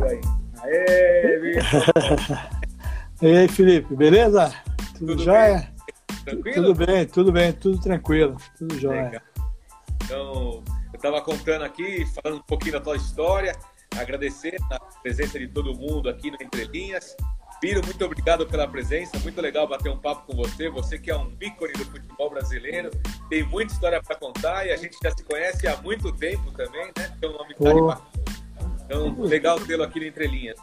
Biro 0.00 0.06
aí. 0.06 0.20
Aê, 0.62 1.58
e 3.22 3.36
aí, 3.36 3.48
Felipe, 3.48 3.94
beleza? 3.94 4.54
Tudo, 4.98 5.12
Tudo 5.12 5.24
jóia? 5.24 5.70
Tranquilo? 6.24 6.54
Tudo 6.54 6.86
bem, 6.86 7.06
tudo 7.06 7.32
bem, 7.32 7.52
tudo 7.52 7.80
tranquilo, 7.80 8.36
tudo 8.58 8.78
jóia. 8.78 9.04
Legal. 9.04 9.22
Então, 10.04 10.64
eu 10.92 10.96
estava 10.96 11.20
contando 11.22 11.62
aqui, 11.62 12.04
falando 12.06 12.40
um 12.40 12.42
pouquinho 12.42 12.72
da 12.72 12.80
tua 12.80 12.96
história, 12.96 13.56
agradecer 13.96 14.56
a 14.70 14.78
presença 15.02 15.38
de 15.38 15.48
todo 15.48 15.74
mundo 15.74 16.08
aqui 16.08 16.30
no 16.30 16.36
Entre 16.40 16.64
Linhas. 16.64 17.16
Biro, 17.60 17.84
muito 17.84 18.02
obrigado 18.02 18.46
pela 18.46 18.66
presença, 18.66 19.18
muito 19.18 19.38
legal 19.40 19.68
bater 19.68 19.90
um 19.92 19.98
papo 19.98 20.26
com 20.26 20.36
você. 20.36 20.70
Você 20.70 20.98
que 20.98 21.10
é 21.10 21.16
um 21.16 21.30
ícone 21.40 21.74
do 21.74 21.84
futebol 21.84 22.30
brasileiro, 22.30 22.90
tem 23.28 23.44
muita 23.44 23.74
história 23.74 24.02
para 24.02 24.16
contar 24.16 24.66
e 24.66 24.72
a 24.72 24.76
gente 24.76 24.96
já 25.02 25.10
se 25.10 25.22
conhece 25.24 25.68
há 25.68 25.76
muito 25.76 26.10
tempo 26.12 26.50
também, 26.52 26.86
né? 26.96 27.14
Tem 27.20 27.28
um 27.28 27.34
nome 27.34 27.54
Pô. 27.54 27.94
Então, 28.90 29.14
legal 29.20 29.60
tê-lo 29.60 29.84
aqui 29.84 30.00
no 30.00 30.06
Entre 30.06 30.26
Linhas. 30.26 30.58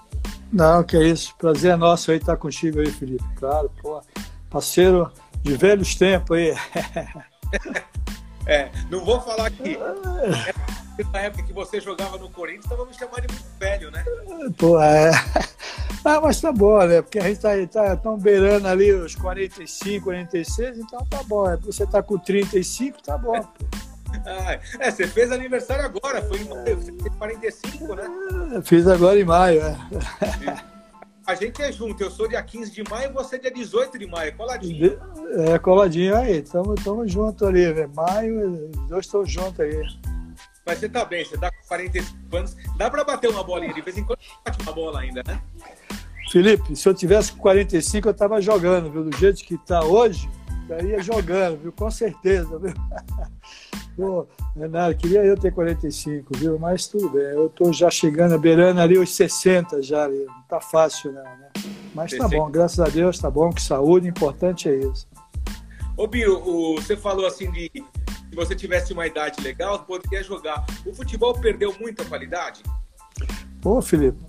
Não, 0.51 0.83
que 0.83 0.97
é 0.97 1.03
isso, 1.07 1.33
prazer 1.37 1.71
é 1.71 1.75
nosso 1.77 2.11
aí 2.11 2.17
estar 2.17 2.35
contigo 2.35 2.81
aí, 2.81 2.91
Felipe. 2.91 3.23
Claro, 3.37 3.71
pô, 3.81 4.01
parceiro 4.49 5.09
de 5.41 5.55
velhos 5.55 5.95
tempos 5.95 6.37
aí. 6.37 6.53
É, 8.49 8.71
não 8.89 9.03
vou 9.03 9.19
falar 9.19 9.51
que 9.51 9.77
na 11.11 11.19
época 11.19 11.43
que 11.43 11.51
você 11.51 11.81
jogava 11.81 12.17
no 12.17 12.29
Corinthians, 12.29 12.65
tava 12.65 12.85
me 12.85 12.93
chamando 12.93 13.27
de 13.27 13.33
muito 13.33 13.59
velho, 13.59 13.91
né? 13.91 14.05
Pô, 14.57 14.81
é. 14.81 15.11
Ah, 16.05 16.21
mas 16.21 16.39
tá 16.39 16.49
bom, 16.53 16.81
né? 16.85 17.01
Porque 17.01 17.19
a 17.19 17.23
gente 17.23 17.41
tá, 17.41 17.49
tá 17.67 17.97
tão 17.97 18.17
beirando 18.17 18.69
ali 18.69 18.93
os 18.93 19.15
45, 19.15 20.05
46, 20.05 20.77
então 20.77 21.05
tá 21.09 21.21
bom. 21.23 21.49
É, 21.49 21.57
Você 21.57 21.85
tá 21.85 22.01
com 22.01 22.17
35, 22.17 23.03
tá 23.03 23.17
bom. 23.17 23.41
pô. 23.41 23.65
Ah, 24.25 24.59
é, 24.79 24.91
você 24.91 25.07
fez 25.07 25.31
aniversário 25.31 25.85
agora, 25.85 26.21
foi 26.21 26.39
em 26.39 26.49
maio, 26.49 26.77
você 26.77 26.91
tem 26.91 27.11
45, 27.11 27.95
né? 27.95 28.03
Fiz 28.63 28.87
agora 28.87 29.19
em 29.19 29.23
maio, 29.23 29.61
é. 29.61 29.77
A 31.25 31.35
gente 31.35 31.61
é 31.61 31.71
junto, 31.71 32.01
eu 32.01 32.09
sou 32.09 32.27
dia 32.27 32.41
15 32.41 32.71
de 32.71 32.89
maio 32.89 33.09
e 33.09 33.13
você 33.13 33.35
é 33.35 33.39
dia 33.39 33.51
18 33.51 33.99
de 33.99 34.07
maio, 34.07 34.35
coladinho. 34.35 34.97
É, 35.49 35.59
coladinho 35.59 36.15
aí, 36.15 36.41
tamo, 36.41 36.73
tamo 36.75 37.05
junto 37.05 37.45
ali, 37.45 37.73
né? 37.73 37.85
Maio, 37.93 38.69
os 38.69 38.87
dois 38.87 39.05
estão 39.05 39.25
juntos 39.25 39.59
aí. 39.59 39.81
Mas 40.65 40.79
você 40.79 40.87
tá 40.87 41.03
bem, 41.05 41.25
você 41.25 41.37
tá 41.37 41.51
com 41.51 41.67
45 41.67 42.37
anos, 42.37 42.55
dá 42.77 42.89
pra 42.89 43.03
bater 43.03 43.29
uma 43.29 43.43
bolinha, 43.43 43.73
de 43.73 43.81
vez 43.81 43.97
em 43.97 44.05
quando 44.05 44.19
bate 44.45 44.61
uma 44.61 44.71
bola 44.71 45.01
ainda, 45.01 45.21
né? 45.25 45.41
Felipe, 46.29 46.75
se 46.75 46.87
eu 46.87 46.93
tivesse 46.93 47.31
com 47.33 47.39
45, 47.39 48.09
eu 48.09 48.13
tava 48.13 48.41
jogando, 48.41 48.91
viu? 48.91 49.03
Do 49.03 49.17
jeito 49.17 49.43
que 49.43 49.57
tá 49.57 49.83
hoje, 49.83 50.29
estaria 50.61 51.01
jogando, 51.01 51.61
viu? 51.61 51.71
Com 51.71 51.89
certeza, 51.89 52.59
viu? 52.59 52.73
Pô, 53.97 54.27
Renato, 54.55 54.95
queria 54.95 55.25
eu 55.25 55.35
ter 55.35 55.51
45, 55.51 56.37
viu? 56.37 56.59
Mas 56.59 56.85
tudo 56.85 57.09
bem, 57.09 57.23
eu 57.23 57.49
tô 57.49 57.73
já 57.73 57.89
chegando, 57.89 58.37
beirando 58.37 58.79
ali 58.79 58.95
os 58.95 59.15
60 59.15 59.81
já 59.81 60.03
ali. 60.03 60.23
Não 60.23 60.41
tá 60.43 60.61
fácil, 60.61 61.11
não, 61.11 61.23
né? 61.23 61.49
Mas 61.95 62.11
tá 62.11 62.29
60. 62.29 62.37
bom, 62.37 62.51
graças 62.51 62.79
a 62.79 62.87
Deus, 62.87 63.17
tá 63.17 63.31
bom, 63.31 63.49
que 63.49 63.59
saúde, 63.59 64.07
importante 64.07 64.69
é 64.69 64.75
isso. 64.75 65.07
Ô 65.97 66.05
Biro, 66.05 66.39
você 66.75 66.95
falou 66.95 67.25
assim 67.25 67.49
de 67.49 67.71
se 67.73 68.35
você 68.35 68.55
tivesse 68.55 68.93
uma 68.93 69.07
idade 69.07 69.41
legal, 69.41 69.79
poderia 69.79 70.21
jogar. 70.21 70.63
O 70.85 70.93
futebol 70.93 71.33
perdeu 71.33 71.73
muita 71.79 72.05
qualidade? 72.05 72.61
Pô, 73.59 73.81
Felipe, 73.81 74.19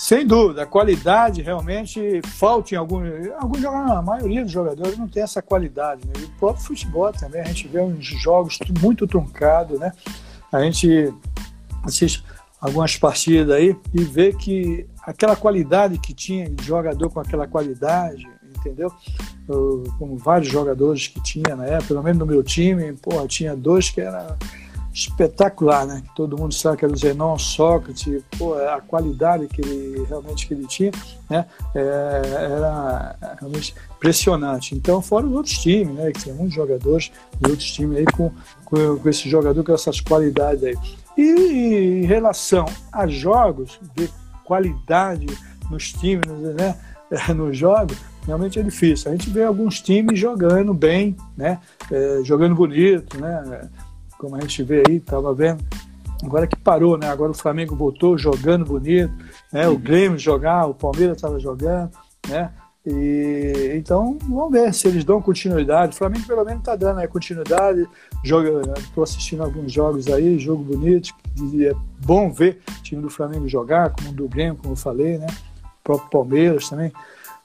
sem 0.00 0.26
dúvida, 0.26 0.62
a 0.62 0.66
qualidade 0.66 1.42
realmente 1.42 2.22
falta 2.24 2.74
em 2.74 2.78
alguns. 2.78 3.06
Alguns 3.38 3.60
jogadores, 3.60 3.92
a 3.92 4.00
maioria 4.00 4.42
dos 4.42 4.50
jogadores 4.50 4.96
não 4.96 5.06
tem 5.06 5.22
essa 5.22 5.42
qualidade. 5.42 6.06
Né? 6.06 6.14
E 6.20 6.24
o 6.24 6.30
próprio 6.38 6.64
futebol 6.64 7.12
também, 7.12 7.42
a 7.42 7.44
gente 7.44 7.68
vê 7.68 7.82
uns 7.82 8.06
jogos 8.06 8.58
muito 8.80 9.06
truncados, 9.06 9.78
né? 9.78 9.92
A 10.50 10.62
gente 10.62 11.12
assiste 11.84 12.24
algumas 12.58 12.96
partidas 12.96 13.54
aí 13.54 13.76
e 13.92 14.02
vê 14.02 14.32
que 14.32 14.86
aquela 15.02 15.36
qualidade 15.36 15.98
que 15.98 16.14
tinha 16.14 16.48
de 16.48 16.64
jogador 16.64 17.10
com 17.10 17.20
aquela 17.20 17.46
qualidade, 17.46 18.26
entendeu? 18.56 18.90
Eu, 19.46 19.84
como 19.98 20.16
vários 20.16 20.50
jogadores 20.50 21.08
que 21.08 21.22
tinha 21.22 21.54
na 21.54 21.66
época, 21.66 21.88
pelo 21.88 22.02
menos 22.02 22.18
no 22.18 22.24
meu 22.24 22.42
time, 22.42 22.94
porra, 22.94 23.28
tinha 23.28 23.54
dois 23.54 23.90
que 23.90 24.00
era 24.00 24.38
espetacular, 24.92 25.86
né? 25.86 26.02
Que 26.04 26.14
todo 26.14 26.36
mundo 26.36 26.52
sabe 26.52 26.78
que 26.78 26.84
era 26.84 26.92
o 26.92 26.96
Zenon, 26.96 27.38
Sócrates, 27.38 28.22
pô, 28.36 28.54
a 28.54 28.80
qualidade 28.80 29.46
que 29.46 29.60
ele 29.60 30.04
realmente 30.04 30.46
que 30.46 30.54
ele 30.54 30.66
tinha, 30.66 30.90
né? 31.28 31.46
É, 31.74 32.22
era 32.56 33.16
realmente 33.38 33.74
impressionante. 33.96 34.74
Então, 34.74 35.00
fora 35.00 35.26
os 35.26 35.32
outros 35.32 35.58
times, 35.58 35.94
né? 35.94 36.10
Que 36.12 36.20
tinha 36.20 36.34
muitos 36.34 36.54
jogadores 36.54 37.12
de 37.40 37.50
outros 37.50 37.70
times 37.70 37.98
aí 37.98 38.04
com, 38.06 38.32
com, 38.64 38.98
com 38.98 39.08
esse 39.08 39.28
jogador 39.28 39.62
com 39.62 39.72
essas 39.72 40.00
qualidades 40.00 40.64
aí. 40.64 40.76
E 41.16 42.02
em 42.02 42.06
relação 42.06 42.66
a 42.92 43.06
jogos, 43.06 43.78
ver 43.96 44.10
qualidade 44.44 45.26
nos 45.70 45.92
times, 45.92 46.26
né? 46.56 46.76
Nos 47.34 47.58
jogos, 47.58 47.96
realmente 48.24 48.60
é 48.60 48.62
difícil. 48.62 49.10
A 49.10 49.16
gente 49.16 49.30
vê 49.30 49.42
alguns 49.42 49.80
times 49.80 50.16
jogando 50.16 50.72
bem, 50.72 51.16
né? 51.36 51.58
É, 51.90 52.20
jogando 52.22 52.54
bonito, 52.54 53.20
né? 53.20 53.68
Como 54.20 54.36
a 54.36 54.40
gente 54.40 54.62
vê 54.62 54.82
aí, 54.86 54.96
estava 54.96 55.32
vendo. 55.32 55.64
Agora 56.22 56.46
que 56.46 56.54
parou, 56.54 56.98
né? 56.98 57.08
Agora 57.08 57.30
o 57.30 57.34
Flamengo 57.34 57.74
voltou 57.74 58.18
jogando 58.18 58.66
bonito, 58.66 59.10
né? 59.50 59.66
O 59.66 59.78
Grêmio 59.78 60.18
jogar, 60.18 60.66
o 60.66 60.74
Palmeiras 60.74 61.16
estava 61.16 61.40
jogando, 61.40 61.90
né? 62.28 62.52
E 62.86 63.72
então 63.76 64.18
vamos 64.28 64.52
ver 64.52 64.74
se 64.74 64.86
eles 64.88 65.04
dão 65.04 65.22
continuidade. 65.22 65.94
O 65.94 65.96
Flamengo 65.96 66.26
pelo 66.26 66.44
menos 66.44 66.60
está 66.60 66.76
dando 66.76 67.00
aí 67.00 67.08
continuidade. 67.08 67.88
Estou 68.22 69.02
assistindo 69.02 69.42
alguns 69.42 69.72
jogos 69.72 70.06
aí, 70.08 70.38
jogo 70.38 70.64
bonito. 70.64 71.14
e 71.54 71.64
É 71.64 71.72
bom 72.04 72.30
ver 72.30 72.60
o 72.68 72.82
time 72.82 73.00
do 73.00 73.08
Flamengo 73.08 73.48
jogar, 73.48 73.88
como 73.88 74.10
o 74.10 74.12
do 74.12 74.28
Grêmio, 74.28 74.56
como 74.56 74.74
eu 74.74 74.76
falei, 74.76 75.16
né? 75.16 75.28
O 75.64 75.82
próprio 75.82 76.10
Palmeiras 76.10 76.68
também. 76.68 76.92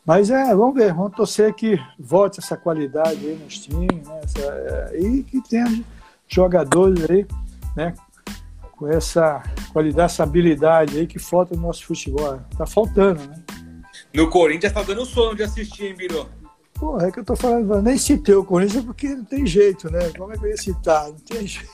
Mas 0.06 0.30
é, 0.30 0.54
vamos 0.54 0.76
ver, 0.76 0.94
vamos 0.94 1.16
torcer 1.16 1.54
que 1.54 1.80
volte 1.98 2.42
essa 2.42 2.58
qualidade 2.58 3.26
aí 3.26 3.40
nos 3.42 3.60
times, 3.60 4.06
né? 4.06 4.20
Essa, 4.26 4.40
é, 4.42 5.00
e 5.00 5.24
que 5.24 5.42
tenha 5.42 5.66
jogadores 6.36 7.10
aí, 7.10 7.26
né? 7.76 7.94
Com 8.74 8.88
essa 8.90 9.42
qualidade, 9.72 10.12
essa 10.12 10.24
habilidade 10.24 11.00
aí 11.00 11.08
que 11.08 11.18
falta 11.18 11.56
no 11.56 11.62
nosso 11.62 11.86
futebol. 11.86 12.40
Tá 12.58 12.66
faltando, 12.66 13.22
né? 13.26 13.42
No 14.14 14.30
Corinthians 14.30 14.74
tá 14.74 14.84
dando 14.84 15.06
sono 15.06 15.36
de 15.36 15.44
assistir, 15.44 15.86
hein, 15.86 15.96
Biro? 15.96 16.30
Porra, 16.74 17.08
é 17.08 17.12
que 17.12 17.22
eu 17.22 17.24
tô 17.24 17.38
falando, 17.38 17.82
nem 17.82 17.98
citei 17.98 18.36
o 18.36 18.44
Corinthians 18.44 18.84
porque 18.84 19.08
não 19.08 19.24
tem 19.24 19.46
jeito, 19.46 19.90
né? 19.90 20.12
Como 20.18 20.34
é 20.34 20.38
que 20.38 20.44
eu 20.44 20.50
ia 20.50 20.58
citar? 20.58 21.06
Não 21.06 21.16
tem 21.16 21.48
jeito. 21.48 21.70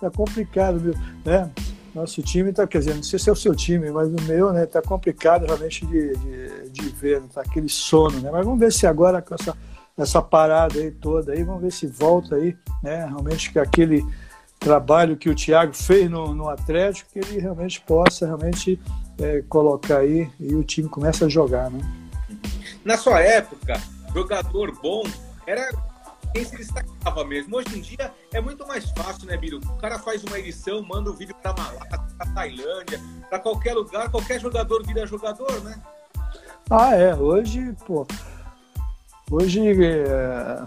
Tá 0.00 0.10
complicado, 0.10 0.78
viu? 0.78 0.94
né? 1.24 1.50
Nosso 1.94 2.22
time 2.22 2.52
tá, 2.52 2.66
quer 2.66 2.78
dizer, 2.78 2.94
não 2.94 3.02
sei 3.02 3.18
se 3.18 3.28
é 3.28 3.32
o 3.32 3.36
seu 3.36 3.54
time, 3.54 3.90
mas 3.90 4.08
o 4.08 4.22
meu, 4.22 4.52
né, 4.52 4.64
tá 4.64 4.80
complicado 4.80 5.44
realmente 5.44 5.84
de, 5.84 6.16
de, 6.16 6.70
de 6.70 6.88
ver, 6.90 7.20
né? 7.20 7.26
tá 7.34 7.40
aquele 7.40 7.68
sono, 7.68 8.20
né? 8.20 8.30
Mas 8.30 8.44
vamos 8.44 8.60
ver 8.60 8.72
se 8.72 8.86
agora 8.86 9.20
com 9.20 9.34
essa, 9.34 9.56
essa 10.02 10.22
parada 10.22 10.78
aí 10.78 10.90
toda 10.90 11.32
aí, 11.32 11.42
vamos 11.42 11.62
ver 11.62 11.72
se 11.72 11.86
volta 11.86 12.36
aí, 12.36 12.56
né? 12.82 13.06
Realmente 13.06 13.52
que 13.52 13.58
aquele 13.58 14.04
trabalho 14.58 15.16
que 15.16 15.28
o 15.28 15.34
Thiago 15.34 15.74
fez 15.74 16.10
no, 16.10 16.34
no 16.34 16.48
Atlético, 16.48 17.10
que 17.12 17.18
ele 17.18 17.40
realmente 17.40 17.80
possa 17.80 18.26
realmente 18.26 18.78
é, 19.18 19.42
colocar 19.48 19.98
aí 19.98 20.30
e 20.38 20.54
o 20.54 20.64
time 20.64 20.88
começa 20.88 21.26
a 21.26 21.28
jogar, 21.28 21.70
né? 21.70 21.80
Na 22.84 22.96
sua 22.96 23.20
época, 23.20 23.80
jogador 24.14 24.72
bom 24.80 25.02
era 25.46 25.70
quem 26.32 26.44
se 26.44 26.56
destacava 26.56 27.24
mesmo. 27.24 27.56
Hoje 27.56 27.78
em 27.78 27.80
dia 27.80 28.12
é 28.32 28.40
muito 28.40 28.66
mais 28.66 28.90
fácil, 28.90 29.26
né, 29.26 29.36
Biro? 29.36 29.58
O 29.58 29.76
cara 29.78 29.98
faz 29.98 30.22
uma 30.24 30.38
edição, 30.38 30.82
manda 30.82 31.10
o 31.10 31.14
vídeo 31.14 31.34
pra 31.42 31.52
Malásia, 31.52 31.98
pra 32.16 32.26
Tailândia, 32.34 33.00
pra 33.28 33.38
qualquer 33.38 33.74
lugar, 33.74 34.10
qualquer 34.10 34.40
jogador 34.40 34.86
vira 34.86 35.06
jogador, 35.06 35.60
né? 35.62 35.80
Ah, 36.70 36.94
é. 36.94 37.14
Hoje, 37.14 37.74
pô. 37.84 38.06
Hoje, 39.30 39.60
é, 39.84 40.62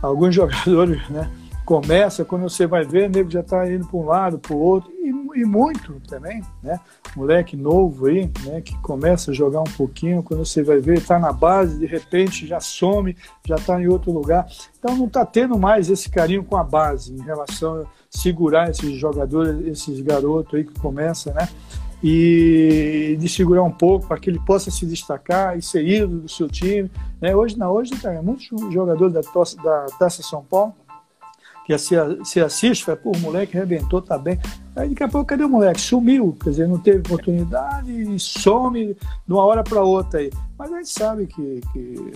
alguns 0.00 0.32
jogadores, 0.36 1.08
né? 1.08 1.28
Começa, 1.64 2.24
quando 2.24 2.42
você 2.42 2.64
vai 2.66 2.84
ver, 2.84 3.08
o 3.08 3.12
nego 3.12 3.30
já 3.30 3.42
tá 3.42 3.68
indo 3.70 3.86
para 3.86 3.98
um 3.98 4.04
lado, 4.04 4.38
para 4.38 4.54
o 4.54 4.58
outro, 4.58 4.90
e, 4.92 5.40
e 5.40 5.44
muito 5.44 6.00
também, 6.08 6.42
né? 6.62 6.78
Moleque 7.16 7.56
novo 7.56 8.06
aí, 8.06 8.30
né? 8.44 8.60
Que 8.60 8.76
começa 8.78 9.32
a 9.32 9.34
jogar 9.34 9.60
um 9.60 9.76
pouquinho, 9.76 10.22
quando 10.22 10.44
você 10.44 10.62
vai 10.62 10.78
ver, 10.78 11.04
tá 11.04 11.18
na 11.18 11.32
base, 11.32 11.78
de 11.78 11.86
repente 11.86 12.46
já 12.46 12.60
some, 12.60 13.16
já 13.44 13.56
tá 13.56 13.80
em 13.80 13.88
outro 13.88 14.12
lugar. 14.12 14.46
Então 14.78 14.96
não 14.96 15.08
tá 15.08 15.26
tendo 15.26 15.58
mais 15.58 15.90
esse 15.90 16.08
carinho 16.08 16.44
com 16.44 16.56
a 16.56 16.64
base 16.64 17.12
em 17.12 17.22
relação 17.22 17.82
a 17.82 17.86
segurar 18.10 18.70
esses 18.70 18.92
jogadores, 18.92 19.66
esses 19.66 20.00
garotos 20.00 20.54
aí 20.54 20.64
que 20.64 20.78
começam, 20.78 21.34
né? 21.34 21.48
E 22.02 23.16
de 23.18 23.28
segurar 23.28 23.62
um 23.62 23.70
pouco 23.70 24.06
para 24.06 24.18
que 24.18 24.28
ele 24.28 24.40
possa 24.40 24.70
se 24.70 24.84
destacar 24.84 25.56
e 25.56 25.62
ser 25.62 25.86
ídolo 25.86 26.22
do 26.22 26.28
seu 26.28 26.48
time. 26.48 26.90
Né? 27.20 27.34
Hoje 27.34 27.56
não, 27.56 27.70
hoje 27.70 27.92
tem 27.92 28.20
muitos 28.20 28.48
jogadores 28.72 29.14
da, 29.14 29.20
da 29.62 29.86
Taça 29.98 30.22
São 30.22 30.42
Paulo 30.42 30.74
que 31.64 31.78
se, 31.78 31.94
se 32.24 32.40
assiste, 32.40 32.84
fala, 32.84 32.96
pô, 32.96 33.12
o 33.12 33.18
moleque 33.18 33.56
arrebentou, 33.56 34.02
tá 34.02 34.18
bem. 34.18 34.38
Aí 34.74 34.88
daqui 34.88 35.02
a 35.04 35.08
pouco, 35.08 35.26
cadê 35.26 35.44
o 35.44 35.48
moleque? 35.48 35.80
Sumiu, 35.80 36.36
quer 36.42 36.50
dizer, 36.50 36.68
não 36.68 36.78
teve 36.78 36.98
oportunidade 36.98 37.90
e 37.92 38.18
some 38.18 38.94
de 38.94 39.32
uma 39.32 39.44
hora 39.44 39.62
para 39.62 39.82
outra 39.82 40.20
aí. 40.20 40.30
Mas 40.58 40.72
a 40.72 40.78
gente 40.78 40.90
sabe 40.90 41.26
que, 41.26 41.60
que 41.72 42.12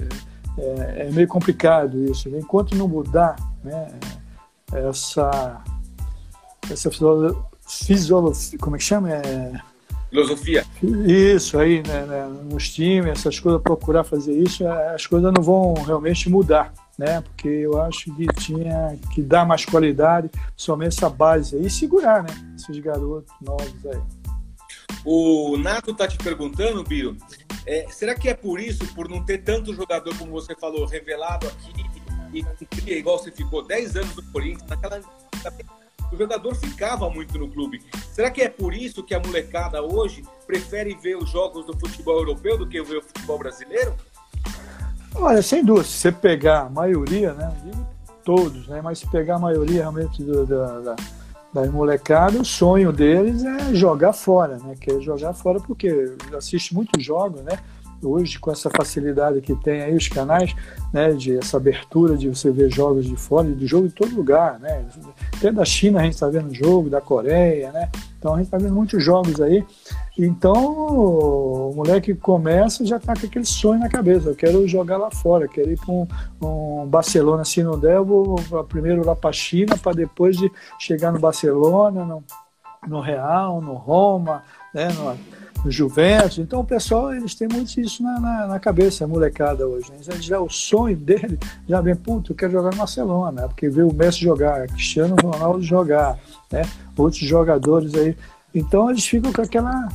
é, 0.58 1.06
é 1.06 1.10
meio 1.12 1.28
complicado 1.28 2.02
isso. 2.04 2.28
né? 2.28 2.38
Enquanto 2.40 2.74
não 2.74 2.88
mudar 2.88 3.36
né, 3.62 3.88
essa, 4.72 5.62
essa 6.70 6.90
fisiologia, 6.90 8.58
como 8.58 8.74
é 8.74 8.78
que 8.78 8.84
chama? 8.84 9.12
É, 9.12 9.60
filosofia. 10.10 10.64
Isso 10.82 11.58
aí, 11.58 11.82
né, 11.86 12.06
né, 12.06 12.26
nos 12.50 12.70
times, 12.70 13.18
essas 13.18 13.38
coisas, 13.38 13.60
procurar 13.60 14.04
fazer 14.04 14.32
isso, 14.32 14.66
as 14.66 15.06
coisas 15.06 15.32
não 15.32 15.42
vão 15.42 15.74
realmente 15.74 16.28
mudar, 16.28 16.72
né? 16.98 17.20
Porque 17.20 17.48
eu 17.48 17.80
acho 17.80 18.14
que 18.14 18.26
tinha 18.38 18.98
que 19.12 19.20
dar 19.22 19.46
mais 19.46 19.64
qualidade, 19.64 20.30
somente 20.56 20.96
essa 20.96 21.10
base 21.10 21.56
aí, 21.56 21.66
e 21.66 21.70
segurar, 21.70 22.22
né? 22.22 22.54
Esses 22.56 22.78
garotos 22.78 23.32
novos 23.40 23.86
aí. 23.86 24.00
O 25.04 25.56
Nato 25.56 25.94
tá 25.94 26.08
te 26.08 26.18
perguntando, 26.18 26.82
Biro, 26.82 27.16
é, 27.66 27.86
será 27.90 28.14
que 28.14 28.28
é 28.28 28.34
por 28.34 28.60
isso, 28.60 28.86
por 28.94 29.08
não 29.08 29.24
ter 29.24 29.38
tanto 29.38 29.74
jogador, 29.74 30.16
como 30.16 30.32
você 30.32 30.54
falou, 30.54 30.86
revelado 30.86 31.46
aqui, 31.46 31.84
e, 32.32 32.44
e 32.90 32.98
igual 32.98 33.18
você 33.18 33.30
ficou 33.30 33.64
10 33.64 33.96
anos 33.96 34.16
no 34.16 34.22
Corinthians, 34.32 34.68
naquela 34.68 35.00
o 36.12 36.16
jogador 36.16 36.54
ficava 36.54 37.08
muito 37.10 37.38
no 37.38 37.48
clube. 37.48 37.82
Será 38.12 38.30
que 38.30 38.42
é 38.42 38.48
por 38.48 38.74
isso 38.74 39.02
que 39.02 39.14
a 39.14 39.20
molecada 39.20 39.82
hoje 39.82 40.24
prefere 40.46 40.94
ver 40.94 41.16
os 41.16 41.28
jogos 41.30 41.66
do 41.66 41.78
futebol 41.78 42.18
europeu 42.18 42.56
do 42.56 42.66
que 42.66 42.82
ver 42.82 42.98
o 42.98 43.02
futebol 43.02 43.38
brasileiro? 43.38 43.94
Olha, 45.14 45.42
sem 45.42 45.64
dúvida, 45.64 45.86
se 45.86 45.92
você 45.92 46.12
pegar 46.12 46.62
a 46.62 46.70
maioria, 46.70 47.32
né? 47.32 47.54
Digo 47.64 47.86
todos, 48.26 48.66
né? 48.66 48.80
Mas 48.82 48.98
se 48.98 49.06
pegar 49.08 49.36
a 49.36 49.38
maioria 49.38 49.82
realmente 49.82 50.22
da, 50.22 50.80
da, 50.80 50.96
das 51.54 51.70
molecadas, 51.70 52.40
o 52.40 52.44
sonho 52.44 52.92
deles 52.92 53.44
é 53.44 53.72
jogar 53.72 54.12
fora, 54.12 54.58
né? 54.58 54.74
Quer 54.78 55.00
jogar 55.00 55.32
fora 55.32 55.60
porque 55.60 56.12
assiste 56.36 56.74
muitos 56.74 57.02
jogos, 57.02 57.40
né? 57.42 57.58
Hoje 58.02 58.38
com 58.38 58.50
essa 58.50 58.70
facilidade 58.70 59.40
que 59.40 59.54
tem 59.56 59.82
aí 59.82 59.94
os 59.94 60.08
canais, 60.08 60.54
né, 60.92 61.12
de 61.12 61.36
essa 61.36 61.56
abertura 61.56 62.16
de 62.16 62.28
você 62.28 62.50
ver 62.50 62.70
jogos 62.70 63.06
de 63.06 63.16
fora, 63.16 63.48
de 63.48 63.66
jogo 63.66 63.88
de 63.88 63.94
todo 63.94 64.14
lugar, 64.14 64.58
né, 64.58 64.84
até 65.36 65.50
da 65.50 65.64
China 65.64 66.00
a 66.00 66.04
gente 66.04 66.14
está 66.14 66.28
vendo 66.28 66.54
jogo, 66.54 66.90
da 66.90 67.00
Coreia, 67.00 67.72
né, 67.72 67.90
então 68.18 68.34
a 68.34 68.36
gente 68.38 68.46
está 68.46 68.58
vendo 68.58 68.74
muitos 68.74 69.02
jogos 69.02 69.40
aí, 69.40 69.64
então 70.18 70.54
o 70.54 71.72
moleque 71.74 72.14
começa 72.14 72.84
já 72.84 72.96
está 72.96 73.14
com 73.14 73.26
aquele 73.26 73.44
sonho 73.44 73.80
na 73.80 73.88
cabeça, 73.88 74.28
eu 74.28 74.34
quero 74.34 74.66
jogar 74.66 74.96
lá 74.96 75.10
fora, 75.10 75.48
quero 75.48 75.70
ir 75.70 75.78
para 75.78 75.92
um, 75.92 76.06
um, 76.42 76.86
Barcelona, 76.86 77.44
se 77.44 77.62
não 77.62 77.78
der, 77.78 77.96
eu 77.96 78.04
vou 78.04 78.64
primeiro 78.64 79.04
lá 79.04 79.14
para 79.14 79.30
a 79.30 79.32
China, 79.32 79.76
para 79.76 79.92
depois 79.92 80.36
de 80.36 80.50
chegar 80.78 81.12
no 81.12 81.18
Barcelona, 81.18 82.04
no, 82.04 82.24
no 82.86 83.00
Real, 83.00 83.60
no 83.60 83.74
Roma, 83.74 84.42
né, 84.72 84.88
no, 84.92 85.16
Juventus. 85.70 86.38
Então 86.38 86.60
o 86.60 86.64
pessoal, 86.64 87.14
eles 87.14 87.34
têm 87.34 87.48
muito 87.48 87.80
isso 87.80 88.02
na, 88.02 88.20
na, 88.20 88.46
na 88.46 88.60
cabeça, 88.60 89.04
a 89.04 89.08
molecada 89.08 89.66
hoje. 89.66 89.90
Né? 89.90 89.98
Já 90.20 90.40
o 90.40 90.50
sonho 90.50 90.96
dele 90.96 91.38
já 91.68 91.80
vem, 91.80 91.94
puto, 91.94 92.32
eu 92.32 92.36
quero 92.36 92.52
jogar 92.52 92.70
no 92.70 92.76
Barcelona, 92.76 93.42
né? 93.42 93.48
porque 93.48 93.68
vê 93.68 93.82
o 93.82 93.92
Messi 93.92 94.20
jogar, 94.20 94.66
Cristiano 94.68 95.16
Ronaldo 95.22 95.62
jogar, 95.62 96.18
né? 96.50 96.62
outros 96.96 97.20
jogadores 97.20 97.94
aí. 97.94 98.16
Então 98.54 98.90
eles 98.90 99.06
ficam 99.06 99.32
com 99.32 99.42
aquela, 99.42 99.88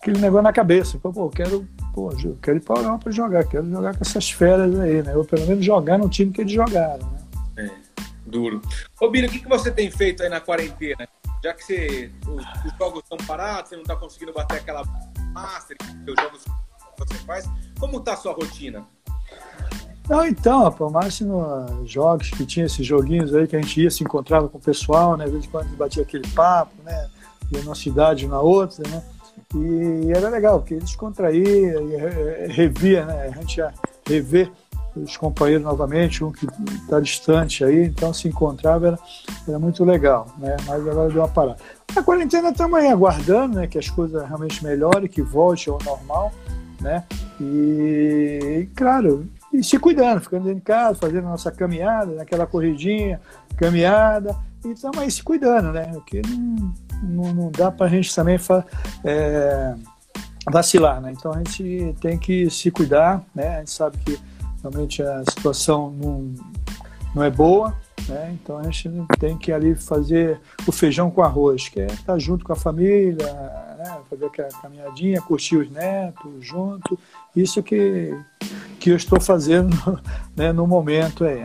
aquele 0.00 0.18
negócio 0.18 0.42
na 0.42 0.52
cabeça. 0.52 0.98
Pô, 0.98 1.12
eu 1.14 1.28
quero, 1.28 1.68
pô, 1.94 2.10
quero 2.40 2.56
ir 2.56 2.60
para 2.60 2.80
a 2.80 2.82
Europa 2.82 3.10
jogar, 3.10 3.44
quero 3.44 3.70
jogar 3.70 3.94
com 3.94 4.02
essas 4.02 4.30
feras 4.30 4.78
aí, 4.80 5.02
né? 5.02 5.14
Ou 5.16 5.24
pelo 5.24 5.46
menos 5.46 5.64
jogar 5.64 5.98
no 5.98 6.08
time 6.08 6.32
que 6.32 6.40
eles 6.40 6.52
jogaram. 6.52 7.06
Né? 7.56 7.66
É, 7.66 7.70
duro. 8.24 8.62
Ô, 9.00 9.06
o 9.06 9.12
que, 9.12 9.40
que 9.40 9.48
você 9.48 9.70
tem 9.70 9.90
feito 9.90 10.22
aí 10.22 10.28
na 10.28 10.40
quarentena? 10.40 11.06
Já 11.44 11.52
que 11.52 11.64
você, 11.64 12.10
os, 12.26 12.64
os 12.64 12.78
jogos 12.78 13.02
estão 13.02 13.18
parados, 13.26 13.68
você 13.68 13.76
não 13.76 13.82
está 13.82 13.94
conseguindo 13.96 14.32
bater 14.32 14.56
aquela 14.56 14.82
Master, 15.36 15.76
os 16.08 16.22
jogos 16.22 16.44
que 16.44 16.98
você 16.98 17.14
faz. 17.26 17.44
Como 17.78 18.00
tá 18.00 18.14
a 18.14 18.16
sua 18.16 18.32
rotina? 18.32 18.86
Não, 20.08 20.24
então, 20.24 20.66
a 20.66 20.90
Márcio 20.90 21.26
nos 21.26 21.90
jogos 21.90 22.30
que 22.30 22.46
tinha 22.46 22.64
esses 22.64 22.86
joguinhos 22.86 23.34
aí 23.34 23.46
que 23.46 23.54
a 23.56 23.60
gente 23.60 23.82
ia, 23.82 23.90
se 23.90 24.02
encontrava 24.02 24.48
com 24.48 24.56
o 24.56 24.60
pessoal, 24.60 25.16
né? 25.16 25.24
Às 25.24 25.32
vezes 25.32 25.46
quando 25.46 25.76
batia 25.76 26.02
aquele 26.02 26.26
papo, 26.28 26.72
né? 26.82 27.10
Ia 27.52 27.62
numa 27.62 27.74
cidade 27.74 28.26
na 28.26 28.40
outra, 28.40 28.88
né? 28.88 29.02
E 29.54 30.10
era 30.10 30.30
legal, 30.30 30.60
porque 30.60 30.74
eles 30.74 30.96
contraía, 30.96 31.74
revia, 32.48 33.04
né? 33.04 33.28
A 33.28 33.40
gente 33.40 33.58
ia 33.58 33.74
rever 34.06 34.50
os 34.96 35.16
companheiros 35.16 35.64
novamente, 35.64 36.24
um 36.24 36.32
que 36.32 36.46
está 36.82 37.00
distante 37.00 37.64
aí, 37.64 37.84
então 37.84 38.12
se 38.12 38.28
encontrava, 38.28 38.88
era, 38.88 38.98
era 39.46 39.58
muito 39.58 39.84
legal, 39.84 40.26
né? 40.38 40.56
Mas 40.66 40.88
agora 40.88 41.10
deu 41.10 41.22
uma 41.22 41.28
parada. 41.28 41.58
A 41.94 42.02
quarentena 42.02 42.50
estamos 42.50 42.78
aí 42.78 42.88
aguardando, 42.88 43.56
né, 43.56 43.66
que 43.66 43.78
as 43.78 43.88
coisas 43.88 44.26
realmente 44.26 44.62
melhorem, 44.64 45.08
que 45.08 45.22
volte 45.22 45.68
ao 45.70 45.78
normal, 45.82 46.32
né? 46.80 47.04
E, 47.40 48.68
claro, 48.74 49.28
e 49.52 49.62
se 49.62 49.78
cuidando, 49.78 50.20
ficando 50.20 50.44
dentro 50.44 50.60
de 50.60 50.64
casa, 50.64 50.98
fazendo 50.98 51.26
a 51.26 51.30
nossa 51.30 51.50
caminhada, 51.50 52.12
naquela 52.14 52.46
corridinha, 52.46 53.20
caminhada, 53.56 54.36
e 54.64 54.72
estamos 54.72 54.98
aí 54.98 55.10
se 55.10 55.22
cuidando, 55.22 55.72
né? 55.72 55.90
Porque 55.92 56.22
não, 56.26 56.74
não, 57.02 57.34
não 57.34 57.50
dá 57.50 57.70
para 57.70 57.86
a 57.86 57.88
gente 57.88 58.14
também 58.14 58.38
é, 59.04 59.74
vacilar, 60.50 61.00
né? 61.00 61.12
Então 61.16 61.32
a 61.32 61.38
gente 61.38 61.94
tem 62.00 62.18
que 62.18 62.50
se 62.50 62.70
cuidar, 62.70 63.22
né? 63.34 63.56
A 63.56 63.58
gente 63.60 63.70
sabe 63.70 63.96
que 63.98 64.18
realmente 64.68 65.02
a 65.02 65.22
situação 65.30 65.90
não, 65.90 66.34
não 67.14 67.22
é 67.22 67.30
boa, 67.30 67.76
né? 68.08 68.36
Então 68.40 68.58
a 68.58 68.62
gente 68.64 68.90
tem 69.18 69.36
que 69.36 69.52
ali 69.52 69.74
fazer 69.74 70.40
o 70.66 70.72
feijão 70.72 71.10
com 71.10 71.22
arroz, 71.22 71.68
que 71.68 71.80
é 71.80 71.86
estar 71.86 72.18
junto 72.18 72.44
com 72.44 72.52
a 72.52 72.56
família, 72.56 73.32
né? 73.78 73.98
fazer 74.10 74.26
aquela 74.26 74.48
caminhadinha, 74.60 75.20
curtir 75.20 75.56
os 75.56 75.70
netos 75.70 76.32
junto. 76.40 76.98
Isso 77.34 77.62
que, 77.62 78.12
que 78.80 78.90
eu 78.90 78.96
estou 78.96 79.20
fazendo 79.20 79.76
né, 80.36 80.52
no 80.52 80.66
momento 80.66 81.24
aí. 81.24 81.44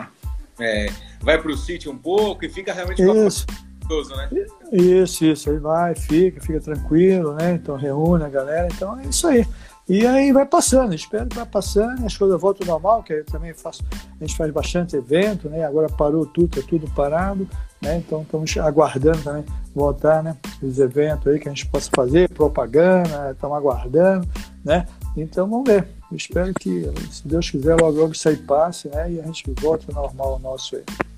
É, 0.59 0.87
vai 1.21 1.41
para 1.41 1.51
o 1.51 1.57
sítio 1.57 1.91
um 1.91 1.97
pouco 1.97 2.45
e 2.45 2.49
fica 2.49 2.73
realmente 2.73 3.01
isso. 3.01 3.45
Gostoso, 3.87 4.15
né? 4.15 4.29
Isso, 4.71 5.25
isso. 5.25 5.49
Aí 5.49 5.57
vai, 5.57 5.95
fica, 5.95 6.39
fica 6.39 6.61
tranquilo, 6.61 7.33
né? 7.33 7.53
Então 7.53 7.75
reúne 7.75 8.23
a 8.23 8.29
galera. 8.29 8.67
Então 8.71 8.97
é 8.99 9.05
isso 9.05 9.27
aí. 9.27 9.45
E 9.89 10.05
aí 10.05 10.31
vai 10.31 10.45
passando, 10.45 10.93
espero 10.93 11.27
que 11.27 11.35
vai 11.35 11.45
passando, 11.45 12.05
as 12.05 12.15
coisas 12.15 12.39
voltam 12.39 12.65
ao 12.67 12.73
normal, 12.73 13.03
que 13.03 13.13
eu 13.13 13.25
também 13.25 13.53
faço, 13.53 13.83
a 13.91 14.23
gente 14.23 14.37
faz 14.37 14.51
bastante 14.51 14.95
evento, 14.95 15.49
né? 15.49 15.65
Agora 15.65 15.89
parou 15.89 16.25
tudo, 16.25 16.59
é 16.59 16.63
tudo 16.63 16.89
parado, 16.91 17.47
né? 17.81 17.97
Então 17.97 18.21
estamos 18.21 18.55
aguardando 18.57 19.21
também 19.23 19.43
voltar, 19.73 20.23
né? 20.23 20.37
Os 20.61 20.79
eventos 20.79 21.27
aí 21.27 21.39
que 21.39 21.49
a 21.49 21.51
gente 21.51 21.67
possa 21.67 21.89
fazer, 21.93 22.29
propaganda, 22.29 23.31
estamos 23.31 23.57
aguardando, 23.57 24.27
né? 24.63 24.85
Então 25.17 25.49
vamos 25.49 25.69
ver. 25.69 25.87
Eu 26.09 26.17
espero 26.17 26.53
que, 26.53 26.89
se 27.09 27.27
Deus 27.27 27.49
quiser, 27.49 27.75
logo 27.79 27.99
logo 27.99 28.13
isso 28.13 28.29
aí 28.29 28.37
passe, 28.37 28.87
né? 28.89 29.11
E 29.11 29.19
a 29.19 29.23
gente 29.23 29.43
volte 29.59 29.87
ao 29.89 30.03
normal 30.03 30.39
nosso 30.39 30.75
aí. 30.75 31.10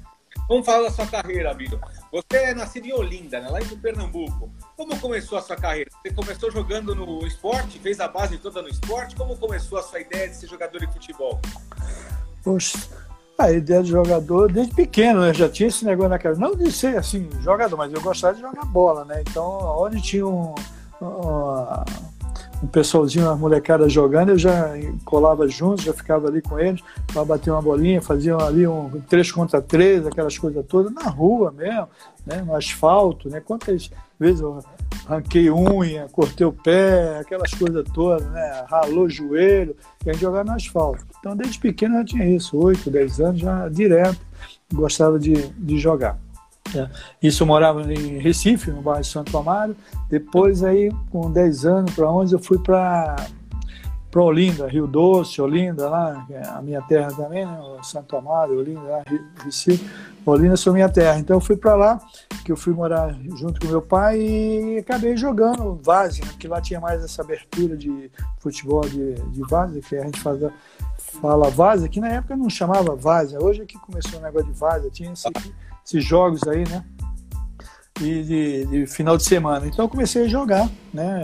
Vamos 0.48 0.66
falar 0.66 0.84
da 0.84 0.92
sua 0.92 1.08
carreira, 1.08 1.52
amigo. 1.52 1.80
Você 2.12 2.38
é 2.38 2.54
nascido 2.54 2.86
em 2.86 2.94
Olinda, 2.94 3.40
né? 3.40 3.50
lá 3.50 3.62
em 3.62 3.66
Pernambuco. 3.78 4.52
Como 4.76 5.00
começou 5.00 5.38
a 5.38 5.42
sua 5.42 5.56
carreira? 5.56 5.90
Você 6.02 6.14
começou 6.14 6.52
jogando 6.52 6.96
no 6.96 7.26
esporte, 7.26 7.80
fez 7.80 8.00
a 8.00 8.08
base 8.08 8.38
toda 8.38 8.62
no 8.62 8.70
esporte. 8.70 9.16
Como 9.16 9.38
começou 9.38 9.80
a 9.80 9.84
sua 9.84 10.00
ideia 10.00 10.28
de 10.28 10.36
ser 10.36 10.48
jogador 10.48 10.80
de 10.80 10.88
futebol? 10.92 11.40
Poxa, 12.44 12.78
a 13.38 13.52
ideia 13.52 13.82
de 13.82 13.90
jogador 13.90 14.52
desde 14.52 14.74
pequeno, 14.74 15.22
né? 15.22 15.34
Já 15.34 15.50
tinha 15.50 15.70
esse 15.70 15.86
negócio 15.86 16.10
na 16.10 16.20
cabeça. 16.20 16.42
Não 16.42 16.56
de 16.56 16.72
ser 16.72 16.98
assim, 16.98 17.30
jogador, 17.42 17.78
mas 17.78 17.94
eu 17.94 18.02
gostava 18.02 18.36
de 18.36 18.42
jogar 18.42 18.66
bola, 18.66 19.06
né? 19.06 19.24
Então, 19.28 19.46
onde 19.78 20.02
tinha 20.02 20.28
um, 20.28 20.54
um 22.64 22.68
pessoalzinho, 22.68 23.26
uma 23.26 23.36
molecada 23.36 23.90
jogando, 23.90 24.30
eu 24.30 24.38
já 24.38 24.74
colava 25.04 25.48
junto, 25.50 25.82
já 25.82 25.94
ficava 25.94 26.30
ali 26.30 26.42
com 26.42 26.58
eles, 26.58 26.82
para 27.12 27.26
bater 27.26 27.52
uma 27.52 27.62
bolinha, 27.62 28.02
faziam 28.02 28.40
ali 28.40 28.66
um 28.66 28.90
3 29.10 29.32
contra 29.34 29.62
3, 29.62 30.08
aquelas 30.08 30.38
coisas 30.38 30.66
todas, 30.66 30.92
na 30.94 31.10
rua 31.10 31.52
mesmo, 31.52 31.90
né, 32.26 32.42
no 32.42 32.56
asfalto, 32.56 33.30
né? 33.30 33.42
Quantas 33.42 33.92
vezes 34.18 34.40
eu 34.40 34.60
ranquei 35.06 35.52
unha, 35.52 36.08
cortei 36.10 36.48
o 36.48 36.54
pé, 36.54 37.20
aquelas 37.20 37.54
coisas 37.54 37.84
todas, 37.94 38.26
né? 38.30 38.66
Ralou 38.70 39.06
o 39.06 39.10
joelho, 39.10 39.76
e 40.06 40.10
a 40.10 40.14
gente 40.14 40.22
jogava 40.22 40.46
no 40.46 40.56
asfalto. 40.56 41.06
Então, 41.20 41.36
desde 41.36 41.60
pequeno 41.60 41.98
já 41.98 42.06
tinha 42.06 42.26
isso, 42.26 42.58
8, 42.58 42.90
10 42.90 43.20
anos, 43.20 43.42
já 43.42 43.68
direto, 43.68 44.20
gostava 44.74 45.20
de, 45.20 45.34
de 45.50 45.78
jogar. 45.78 46.18
É. 46.76 46.90
Isso 47.22 47.44
eu 47.44 47.48
morava 47.48 47.82
em 47.92 48.20
Recife, 48.20 48.72
no 48.72 48.82
bairro 48.82 49.02
de 49.02 49.08
Santo 49.08 49.38
Amaro. 49.38 49.76
Depois, 50.10 50.64
aí, 50.64 50.92
com 51.12 51.32
10 51.32 51.66
anos 51.66 51.94
para 51.94 52.10
11, 52.10 52.34
eu 52.34 52.40
fui 52.40 52.58
para 52.60 53.16
Olinda, 54.16 54.68
Rio 54.68 54.88
Doce, 54.88 55.42
Olinda, 55.42 55.90
lá, 55.90 56.26
é 56.30 56.48
a 56.48 56.62
minha 56.62 56.82
terra 56.82 57.12
também, 57.14 57.46
né? 57.46 57.60
Santo 57.84 58.16
Amaro, 58.16 58.58
Olinda, 58.60 58.82
lá, 58.82 59.04
Recife. 59.44 59.88
Olinda 60.26 60.56
sou 60.56 60.74
minha 60.74 60.90
terra. 60.90 61.20
Então 61.20 61.38
eu 61.38 61.42
fui 61.42 61.58
para 61.58 61.76
lá, 61.76 62.02
que 62.46 62.52
eu 62.52 62.58
fui 62.58 62.74
morar 62.74 63.14
junto 63.38 63.60
com 63.60 63.68
meu 63.68 63.82
pai 63.82 64.20
e 64.22 64.78
acabei 64.78 65.18
jogando 65.18 65.80
Vaze, 65.84 66.22
né? 66.22 66.32
que 66.40 66.48
lá 66.48 66.62
tinha 66.62 66.80
mais 66.80 67.04
essa 67.04 67.22
abertura 67.22 67.76
de 67.76 68.10
futebol 68.40 68.82
de, 68.82 69.16
de 69.16 69.82
que 69.82 69.96
a 69.96 70.04
gente 70.04 70.20
faz, 70.20 70.40
fala 70.98 71.50
Vaze, 71.50 71.90
que 71.90 72.00
na 72.00 72.10
época 72.10 72.36
não 72.36 72.50
chamava 72.50 72.96
Vaze, 72.96 73.38
hoje 73.38 73.62
é 73.62 73.66
que 73.66 73.78
começou 73.80 74.20
o 74.20 74.24
negócio 74.24 74.48
de 74.48 74.58
Vaze, 74.58 74.90
tinha 74.92 75.12
esse 75.12 75.28
esses 75.86 76.04
jogos 76.04 76.42
aí, 76.48 76.68
né? 76.68 76.84
E 78.02 78.24
de, 78.24 78.66
de, 78.66 78.88
final 78.88 79.18
de 79.18 79.24
semana. 79.24 79.68
Então 79.68 79.86
eu 79.86 79.90
comecei 79.90 80.26
a 80.26 80.28
jogar, 80.28 80.70
né? 80.94 81.22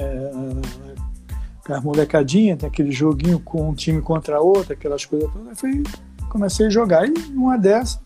Com 1.65 1.73
as 1.73 1.83
molecadinhas, 1.83 2.59
tem 2.59 2.67
aquele 2.67 2.91
joguinho 2.91 3.39
com 3.39 3.69
um 3.69 3.73
time 3.73 4.01
contra 4.01 4.39
outro, 4.39 4.73
aquelas 4.73 5.05
coisas 5.05 5.31
todas. 5.31 5.59
Fui, 5.59 5.83
comecei 6.29 6.67
a 6.67 6.69
jogar. 6.69 7.07
E 7.07 7.11
numa 7.31 7.57
dessas, 7.57 7.99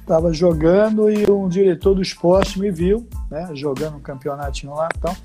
estava 0.00 0.32
jogando 0.32 1.10
e 1.10 1.30
um 1.30 1.48
diretor 1.48 1.94
do 1.94 2.02
esporte 2.02 2.58
me 2.58 2.70
viu, 2.70 3.06
né? 3.30 3.50
Jogando 3.54 3.96
um 3.96 4.00
campeonatinho 4.00 4.74
lá 4.74 4.88
e 4.94 4.98
tal. 4.98 5.16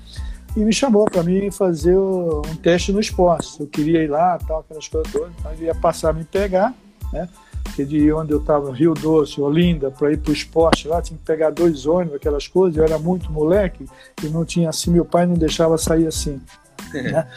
e 0.56 0.60
me 0.60 0.72
chamou 0.72 1.06
para 1.06 1.22
mim 1.22 1.50
fazer 1.50 1.96
um 1.96 2.42
teste 2.62 2.92
no 2.92 3.00
esporte. 3.00 3.60
Eu 3.60 3.66
queria 3.66 4.02
ir 4.02 4.08
lá, 4.08 4.38
tal, 4.38 4.60
aquelas 4.60 4.86
coisas 4.86 5.10
todas. 5.10 5.32
Então 5.38 5.52
ele 5.52 5.64
ia 5.64 5.74
passar 5.74 6.10
a 6.10 6.12
me 6.12 6.24
pegar, 6.24 6.74
né? 7.12 7.28
Porque 7.74 7.84
de 7.84 8.12
onde 8.12 8.30
eu 8.30 8.38
estava, 8.38 8.72
Rio 8.72 8.94
Doce, 8.94 9.40
Olinda, 9.40 9.90
para 9.90 10.12
ir 10.12 10.18
para 10.18 10.30
o 10.30 10.32
esporte 10.32 10.86
lá, 10.86 11.02
tinha 11.02 11.18
que 11.18 11.24
pegar 11.24 11.50
dois 11.50 11.86
ônibus, 11.86 12.14
aquelas 12.14 12.46
coisas. 12.46 12.78
Eu 12.78 12.84
era 12.84 13.00
muito 13.00 13.32
moleque 13.32 13.84
e 14.22 14.28
não 14.28 14.44
tinha 14.44 14.68
assim, 14.68 14.92
meu 14.92 15.04
pai 15.04 15.26
não 15.26 15.34
deixava 15.34 15.76
sair 15.76 16.06
assim. 16.06 16.40
né? 16.94 17.28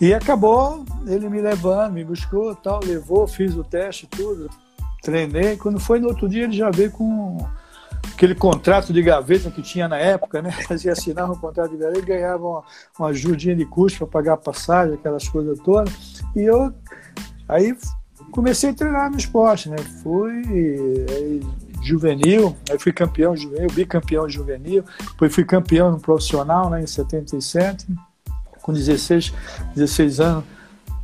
E 0.00 0.12
acabou 0.12 0.84
ele 1.06 1.28
me 1.28 1.40
levando, 1.40 1.92
me 1.92 2.02
buscou, 2.02 2.52
tal, 2.56 2.80
levou, 2.84 3.28
fiz 3.28 3.54
o 3.54 3.62
teste, 3.62 4.08
tudo, 4.08 4.50
treinei. 5.02 5.56
Quando 5.56 5.78
foi 5.78 6.00
no 6.00 6.08
outro 6.08 6.28
dia, 6.28 6.42
ele 6.42 6.56
já 6.56 6.68
veio 6.68 6.90
com 6.90 7.38
aquele 8.12 8.34
contrato 8.34 8.92
de 8.92 9.00
gaveta 9.00 9.52
que 9.52 9.62
tinha 9.62 9.86
na 9.86 9.98
época, 9.98 10.42
né? 10.42 10.50
Fazia 10.66 10.90
assinar 10.90 11.30
um 11.30 11.36
contrato 11.36 11.70
de 11.70 11.76
gaveta 11.76 12.00
e 12.00 12.02
ganhava 12.02 12.44
uma, 12.44 12.64
uma 12.98 13.08
ajudinha 13.10 13.54
de 13.54 13.64
custo 13.64 14.00
para 14.00 14.08
pagar 14.08 14.32
a 14.32 14.36
passagem, 14.36 14.94
aquelas 14.94 15.28
coisas 15.28 15.60
todas. 15.60 16.24
E 16.34 16.42
eu 16.42 16.74
aí 17.48 17.72
comecei 18.30 18.70
a 18.70 18.74
treinar 18.74 19.10
no 19.10 19.16
esporte, 19.16 19.68
né? 19.68 19.76
Fui 20.02 20.42
aí, 21.10 21.40
juvenil, 21.82 22.56
aí 22.70 22.78
fui 22.78 22.92
campeão 22.92 23.36
juvenil, 23.36 23.68
bicampeão 23.72 24.28
juvenil, 24.28 24.84
depois 25.10 25.34
fui 25.34 25.44
campeão 25.44 25.90
no 25.90 26.00
profissional, 26.00 26.68
né, 26.68 26.82
em 26.82 26.86
77 26.86 27.86
com 28.66 28.72
16, 28.72 29.32
16 29.76 30.20
anos. 30.20 30.44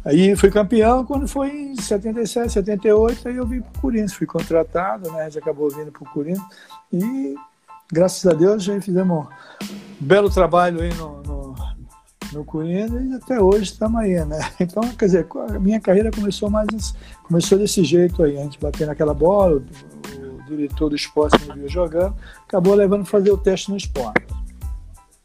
Aí 0.05 0.35
fui 0.35 0.51
campeão 0.51 1.05
quando 1.05 1.29
foi 1.29 1.51
em 1.51 1.77
77, 1.77 2.53
78, 2.53 3.29
aí 3.29 3.37
eu 3.37 3.47
vim 3.47 3.61
para 3.61 3.79
o 3.79 3.81
Corinthians, 3.81 4.15
fui 4.15 4.27
contratado, 4.27 5.09
né? 5.13 5.25
Gente 5.27 5.39
acabou 5.39 5.71
vindo 5.71 5.93
para 5.93 6.03
o 6.03 6.11
Corinthians 6.11 6.45
e 6.93 7.37
graças 7.91 8.27
a 8.27 8.35
Deus 8.35 8.65
já 8.65 8.81
fizemos 8.81 9.27
um 9.27 9.27
belo 10.01 10.29
trabalho 10.29 10.83
aí 10.83 10.93
no, 10.95 11.23
no, 11.23 11.42
no 12.33 12.45
Corinthians 12.45 13.11
e 13.11 13.15
até 13.15 13.41
hoje 13.41 13.65
estamos 13.65 14.01
aí, 14.01 14.25
né? 14.25 14.39
Então, 14.61 14.83
quer 14.95 15.07
dizer, 15.07 15.27
a 15.49 15.59
minha 15.59 15.81
carreira 15.81 16.11
começou 16.11 16.51
mais 16.51 16.95
começou 17.25 17.59
desse 17.59 17.85
jeito 17.85 18.23
aí, 18.23 18.39
a 18.39 18.43
gente 18.43 18.59
batendo 18.59 18.89
naquela 18.89 19.15
bola, 19.15 19.57
o, 19.57 20.27
o 20.27 20.43
diretor 20.45 20.89
do 20.89 20.97
esporte 20.97 21.39
me 21.47 21.61
viu 21.61 21.69
jogando, 21.69 22.17
acabou 22.47 22.75
levando 22.75 23.05
fazer 23.05 23.31
o 23.31 23.39
teste 23.39 23.71
no 23.71 23.77
esporte. 23.77 24.27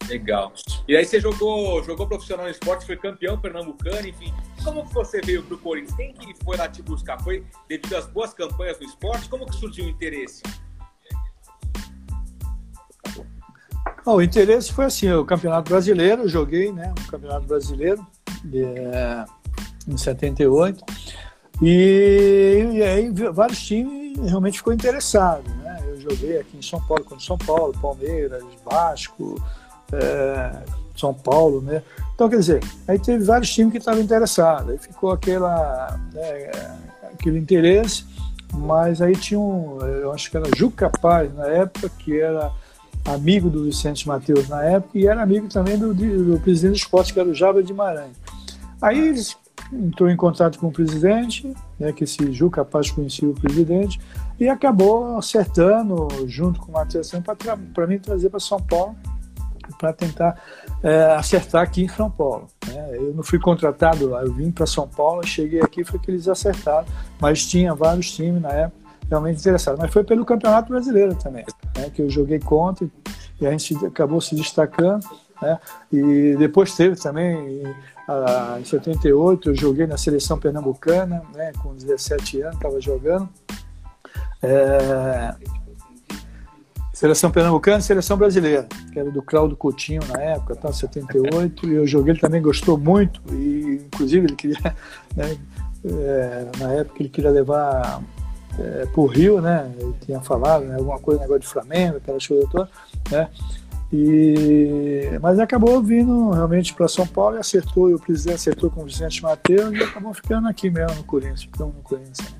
Legal. 0.08 0.54
E 0.88 0.96
aí 0.96 1.06
você 1.06 1.20
jogou, 1.20 1.84
jogou 1.84 2.08
profissional 2.08 2.46
no 2.46 2.52
esporte, 2.52 2.86
foi 2.86 2.96
campeão 2.96 3.38
pernambucano, 3.38 4.08
enfim. 4.08 4.34
Como 4.64 4.88
que 4.88 4.94
você 4.94 5.22
veio 5.22 5.44
para 5.44 5.56
o 5.56 5.58
Corinthians? 5.58 5.96
Quem 5.96 6.14
que 6.14 6.34
foi 6.44 6.56
lá 6.56 6.70
te 6.70 6.82
buscar? 6.82 7.22
Foi 7.22 7.44
devido 7.68 7.94
às 7.94 8.08
boas 8.08 8.34
campanhas 8.34 8.80
no 8.80 8.86
esporte? 8.86 9.28
Como 9.28 9.46
que 9.46 9.56
surgiu 9.56 9.86
o 9.86 9.90
interesse? 9.90 10.42
O 14.16 14.22
interesse 14.22 14.72
foi 14.72 14.86
assim, 14.86 15.12
o 15.12 15.26
Campeonato 15.26 15.70
Brasileiro, 15.70 16.24
eu 16.24 16.30
joguei, 16.30 16.72
né, 16.72 16.94
o 16.98 17.12
Campeonato 17.12 17.46
Brasileiro 17.46 18.06
é, 18.54 19.26
em 19.88 19.98
78. 19.98 20.84
E, 21.62 22.70
e 22.74 22.84
aí 22.84 23.12
vários 23.34 23.60
times 23.66 24.18
realmente 24.30 24.60
ficou 24.60 24.72
interessado, 24.74 25.44
né? 25.64 25.80
Eu 25.88 26.00
joguei 26.00 26.40
aqui 26.40 26.58
em 26.58 26.62
São 26.62 26.80
Paulo 26.86 27.04
contra 27.04 27.26
São 27.26 27.38
Paulo, 27.38 27.74
Palmeiras, 27.82 28.44
Vasco, 28.64 29.42
é, 29.92 30.52
São 30.96 31.14
Paulo, 31.14 31.62
né? 31.62 31.82
Então, 32.14 32.30
quer 32.30 32.38
dizer, 32.38 32.64
aí 32.88 33.00
teve 33.00 33.24
vários 33.24 33.52
times 33.52 33.72
que 33.72 33.78
estavam 33.80 34.02
interessados, 34.02 34.70
aí 34.72 34.78
ficou 34.78 35.12
aquela, 35.12 36.00
né, 36.14 36.52
aquele 37.14 37.40
interesse, 37.40 38.06
mas 38.54 39.02
aí 39.02 39.16
tinha 39.16 39.40
um, 39.40 39.80
eu 39.82 40.12
acho 40.12 40.30
que 40.30 40.38
era 40.38 40.46
Juca 40.56 40.90
Paz 40.90 41.34
na 41.34 41.48
época, 41.48 41.90
que 41.90 42.20
era 42.20 42.52
amigo 43.06 43.50
do 43.50 43.63
Vicente 43.63 44.08
Mateus 44.08 44.48
na 44.50 44.63
época 44.63 44.98
e 44.98 45.08
era 45.08 45.22
amigo 45.22 45.48
também 45.48 45.77
do, 45.77 45.94
do 45.94 46.39
presidente 46.39 46.74
do 46.74 46.77
esporte, 46.77 47.13
que 47.13 47.20
era 47.20 47.30
o 47.30 47.34
Java 47.34 47.63
de 47.63 47.74
Maranhão. 47.74 48.12
Aí 48.82 49.00
eles 49.00 49.38
entrou 49.72 50.10
em 50.10 50.16
contato 50.16 50.60
com 50.60 50.68
o 50.68 50.72
presidente, 50.72 51.54
né, 51.80 51.92
que 51.92 52.04
esse 52.04 52.32
Juca 52.32 52.63
Paz 52.63 52.92
conhecia 52.92 53.27
o 53.27 53.34
presidente, 53.34 54.00
e 54.39 54.48
acabou 54.48 55.18
acertando, 55.18 56.08
junto 56.27 56.60
com 56.60 56.72
o 56.72 56.74
Matheus, 56.74 57.12
para 57.74 57.88
mim 57.88 58.00
trazer 58.00 58.30
para 58.30 58.39
São 58.39 58.60
Paulo 58.60 58.96
para 59.77 59.92
tentar 59.92 60.42
é, 60.82 61.16
acertar 61.16 61.62
aqui 61.62 61.84
em 61.84 61.89
São 61.89 62.10
Paulo. 62.10 62.48
Né? 62.68 62.89
Eu 62.94 63.13
não 63.13 63.24
fui 63.24 63.38
contratado 63.38 64.10
lá, 64.10 64.22
eu 64.22 64.34
vim 64.34 64.50
para 64.50 64.66
São 64.66 64.88
Paulo, 64.88 65.25
cheguei 65.25 65.62
aqui 65.62 65.84
foi 65.84 66.00
que 66.00 66.10
eles 66.10 66.27
acertaram, 66.27 66.88
mas 67.20 67.46
tinha 67.46 67.75
vários 67.75 68.12
times 68.12 68.42
na 68.42 68.51
época 68.51 68.87
realmente 69.10 69.40
interessados. 69.40 69.80
Mas 69.80 69.92
foi 69.92 70.04
pelo 70.04 70.26
Campeonato 70.26 70.70
Brasileiro 70.70 71.16
também, 71.16 71.46
né? 71.76 71.90
que 71.90 72.02
eu 72.02 72.10
joguei 72.10 72.40
contra 72.40 72.88
e 73.40 73.48
a 73.48 73.52
gente 73.52 73.76
acabou 73.86 74.22
se 74.22 74.36
destacando. 74.36 75.06
Né? 75.42 75.60
E 75.92 76.36
depois 76.38 76.76
teve 76.76 76.96
também, 76.96 77.64
em 78.60 78.64
78, 78.64 79.50
eu 79.50 79.56
joguei 79.56 79.86
na 79.86 79.98
seleção 79.98 80.38
pernambucana, 80.38 81.22
né? 81.34 81.52
com 81.62 81.76
17 81.76 82.42
anos, 82.42 82.56
estava 82.56 82.82
jogando. 82.82 83.30
É, 84.42 85.36
Seleção 86.98 87.30
Pernambucana 87.30 87.78
e 87.78 87.84
Seleção 87.84 88.18
Brasileira, 88.18 88.68
que 88.92 89.00
era 89.00 89.12
do 89.12 89.22
Claudio 89.22 89.56
Coutinho 89.56 90.02
na 90.08 90.20
época, 90.20 90.56
tá, 90.56 90.74
78, 90.74 91.68
e 91.68 91.76
eu 91.76 91.86
joguei, 91.86 92.14
ele 92.14 92.20
também 92.20 92.42
gostou 92.42 92.76
muito, 92.76 93.22
e 93.32 93.84
inclusive 93.86 94.26
ele 94.26 94.36
queria, 94.36 94.76
né, 95.16 95.38
é, 95.86 96.48
na 96.58 96.72
época 96.74 97.04
ele 97.04 97.10
queria 97.10 97.30
levar 97.30 98.02
é, 98.60 98.86
para 98.86 99.02
o 99.02 99.06
Rio, 99.06 99.42
né, 99.42 99.72
ele 99.80 99.94
tinha 100.06 100.22
falado 100.22 100.66
né, 100.66 100.76
alguma 100.76 101.00
coisa, 101.00 101.22
negócio 101.22 101.42
de 101.42 101.48
Flamengo, 101.48 101.98
aquela 101.98 102.18
coisa 102.20 102.48
toda, 102.50 102.70
né, 103.12 103.30
e, 103.92 105.18
mas 105.22 105.40
acabou 105.40 105.82
vindo 105.82 106.32
realmente 106.32 106.74
para 106.74 106.88
São 106.88 107.08
Paulo 107.08 107.38
e 107.38 107.40
acertou, 107.40 107.90
e 107.90 107.94
o 107.94 108.00
presidente 108.00 108.36
acertou 108.36 108.70
com 108.70 108.82
o 108.82 108.86
Vicente 108.86 109.22
Mateus 109.22 109.74
e 109.74 109.84
acabou 109.84 110.14
ficando 110.14 110.48
aqui 110.48 110.70
mesmo 110.70 110.96
no 110.96 111.04
Corinthians, 111.04 111.44
ficamos 111.44 111.74
no 111.74 111.82
Corinthians. 111.82 112.36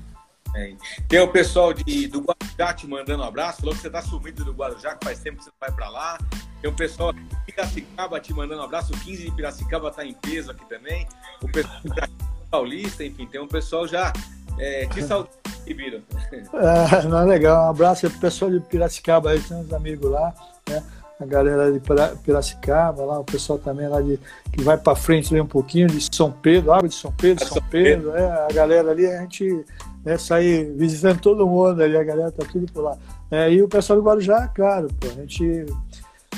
Né. 0.52 0.76
Tem 1.08 1.20
o 1.20 1.28
pessoal 1.28 1.72
de, 1.72 2.06
do 2.08 2.20
Guarujá 2.20 2.74
te 2.74 2.86
mandando 2.86 3.22
um 3.22 3.26
abraço, 3.26 3.60
falou 3.60 3.74
que 3.74 3.80
você 3.80 3.90
tá 3.90 4.02
sumido 4.02 4.44
do 4.44 4.52
Guarujá, 4.52 4.94
que 4.94 5.04
faz 5.04 5.20
tempo 5.20 5.38
que 5.38 5.44
você 5.44 5.50
não 5.50 5.68
vai 5.68 5.74
para 5.74 5.88
lá. 5.88 6.18
Tem 6.60 6.70
o 6.70 6.74
pessoal 6.74 7.12
de 7.12 7.22
Piracicaba 7.46 8.20
te 8.20 8.34
mandando 8.34 8.60
um 8.60 8.64
abraço, 8.64 8.92
o 8.92 8.98
15 8.98 9.24
de 9.24 9.30
Piracicaba 9.30 9.90
tá 9.90 10.04
em 10.04 10.14
peso 10.14 10.50
aqui 10.50 10.64
também. 10.68 11.06
O 11.42 11.48
pessoal 11.50 11.80
de 11.82 11.90
Paulista, 12.50 13.04
enfim, 13.04 13.26
tem 13.26 13.40
um 13.40 13.46
pessoal 13.46 13.86
já 13.86 14.12
é, 14.58 14.86
te 14.86 15.02
saudando, 15.02 15.30
Biro. 15.66 16.02
É, 16.32 17.02
não, 17.06 17.26
legal, 17.26 17.66
um 17.66 17.70
abraço 17.70 18.08
pro 18.10 18.20
pessoal 18.20 18.50
de 18.50 18.60
Piracicaba 18.60 19.30
aí, 19.30 19.40
tem 19.40 19.56
uns 19.56 19.72
amigos 19.72 20.10
lá, 20.10 20.34
né? 20.68 20.82
a 21.20 21.26
galera 21.26 21.72
de 21.72 21.80
Piracicaba, 22.22 23.04
lá, 23.04 23.18
o 23.18 23.24
pessoal 23.24 23.58
também 23.58 23.88
lá 23.88 24.00
de 24.00 24.18
que 24.52 24.62
vai 24.62 24.78
para 24.78 24.94
frente 24.94 25.34
ali 25.34 25.40
um 25.40 25.46
pouquinho 25.46 25.88
de 25.88 26.14
São 26.14 26.30
Pedro, 26.30 26.72
água 26.72 26.88
de 26.88 26.94
São 26.94 27.12
Pedro, 27.12 27.44
São, 27.44 27.54
São 27.54 27.62
Pedro, 27.68 28.12
Pedro. 28.12 28.16
É, 28.16 28.46
a 28.48 28.52
galera 28.52 28.90
ali, 28.92 29.04
a 29.06 29.22
gente 29.22 29.64
né, 30.04 30.16
sair 30.16 30.72
visitando 30.76 31.20
todo 31.20 31.46
mundo 31.46 31.82
ali, 31.82 31.96
a 31.96 32.04
galera 32.04 32.30
tá 32.30 32.46
tudo 32.50 32.70
por 32.72 32.82
lá. 32.82 32.96
É, 33.30 33.52
e 33.52 33.60
o 33.60 33.68
pessoal 33.68 33.98
do 33.98 34.04
Guarujá, 34.04 34.46
claro, 34.48 34.88
pô, 35.00 35.08
a 35.08 35.20
gente, 35.20 35.66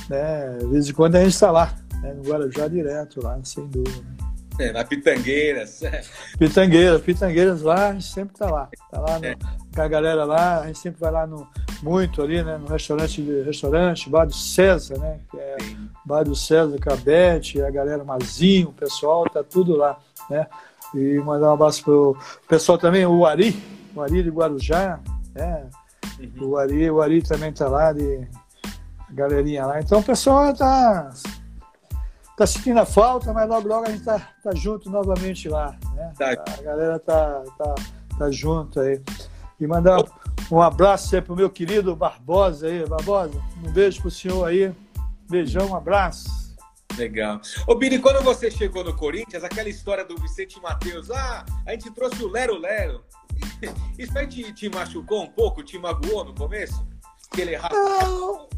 né, 0.09 0.59
de 0.61 0.67
vez 0.67 0.89
em 0.89 0.93
quando 0.95 1.17
a 1.17 1.21
gente 1.21 1.35
está 1.35 1.51
lá, 1.51 1.75
né, 2.01 2.15
no 2.15 2.23
Guarujá 2.23 2.67
direto 2.67 3.23
lá, 3.23 3.39
sem 3.45 3.67
dúvida. 3.67 4.30
É, 4.59 4.73
na 4.73 4.85
Pitangueiras. 4.85 5.81
Pitangueiras, 6.39 7.01
Pitangueiras 7.03 7.63
lá, 7.63 7.89
a 7.89 7.93
gente 7.93 8.07
sempre 8.07 8.37
tá 8.37 8.51
lá. 8.51 8.69
Tá 8.91 9.01
lá 9.01 9.19
no, 9.19 9.27
é. 9.27 9.37
com 9.75 9.83
a 9.83 9.89
galera 9.89 10.25
lá, 10.25 10.61
a 10.61 10.67
gente 10.67 10.79
sempre 10.79 11.01
vai 11.01 11.11
lá 11.11 11.27
no, 11.27 11.47
muito 11.83 12.23
ali, 12.23 12.43
né, 12.43 12.59
no 12.59 12.67
restaurante, 12.67 13.23
restaurante, 13.43 14.11
Bar 14.11 14.27
do 14.27 14.35
César, 14.35 14.99
né, 14.99 15.21
que 15.31 15.39
é. 15.39 15.57
Bar 16.05 16.25
do 16.25 16.35
César, 16.35 16.77
Cabete, 16.79 17.63
a 17.63 17.71
galera 17.71 18.05
Mazinho, 18.05 18.69
o 18.69 18.73
pessoal, 18.73 19.25
tá 19.31 19.43
tudo 19.43 19.77
lá, 19.77 19.99
né. 20.29 20.47
E 20.95 21.19
mandar 21.19 21.51
um 21.51 21.55
abraço 21.55 21.85
pro 21.85 22.17
pessoal 22.49 22.77
também, 22.77 23.07
o 23.07 23.25
Ari, 23.25 23.63
o 23.95 24.03
Ari 24.03 24.23
de 24.23 24.31
Guarujá, 24.31 24.99
né? 25.35 25.67
Uhum. 26.19 26.49
O, 26.49 26.57
Ari, 26.57 26.91
o 26.91 27.01
Ari 27.01 27.23
também 27.23 27.53
tá 27.53 27.69
lá, 27.69 27.93
de 27.93 28.27
galerinha 29.11 29.67
lá. 29.67 29.81
Então 29.81 30.01
o 30.01 30.03
pessoal 30.03 30.55
tá, 30.55 31.11
tá 32.41 32.47
sentindo 32.47 32.81
a 32.81 32.87
falta, 32.87 33.35
mas 33.35 33.47
logo 33.47 33.69
logo 33.69 33.87
a 33.87 33.91
gente 33.91 34.03
tá, 34.03 34.19
tá 34.43 34.55
junto 34.55 34.89
novamente 34.89 35.47
lá. 35.47 35.77
Né? 35.95 36.11
Tá. 36.17 36.31
A 36.31 36.63
galera 36.63 36.99
tá, 36.99 37.45
tá, 37.59 37.75
tá 38.19 38.31
junto 38.31 38.81
aí. 38.81 38.99
E 39.61 39.67
mandar 39.67 40.03
um 40.51 40.63
abraço 40.63 41.15
aí 41.15 41.21
pro 41.21 41.37
meu 41.37 41.51
querido 41.51 41.95
Barbosa 41.95 42.67
aí, 42.67 42.87
Barbosa. 42.87 43.39
Um 43.63 43.71
beijo 43.71 44.01
pro 44.01 44.11
senhor 44.11 44.47
aí. 44.47 44.73
Beijão, 45.29 45.69
um 45.69 45.77
abraço. 45.77 46.57
Legal. 46.97 47.43
Ô, 47.67 47.75
Bini, 47.75 47.99
quando 47.99 48.25
você 48.25 48.51
chegou 48.51 48.83
no 48.83 48.97
Corinthians, 48.97 49.45
aquela 49.45 49.69
história 49.69 50.03
do 50.03 50.17
Vicente 50.17 50.59
Matheus, 50.63 51.11
ah, 51.11 51.45
a 51.67 51.73
gente 51.73 51.91
trouxe 51.91 52.25
o 52.25 52.29
Lero 52.29 52.59
Lero. 52.59 53.05
Isso 53.99 54.19
aí 54.19 54.27
te, 54.27 54.51
te 54.55 54.71
machucou 54.71 55.25
um 55.25 55.31
pouco, 55.31 55.63
te 55.63 55.79
magoou 55.79 56.25
no 56.25 56.35
começo? 56.35 56.89
Que 57.33 57.43
ele 57.43 57.53
errava? 57.53 57.75
Não, 57.75 58.49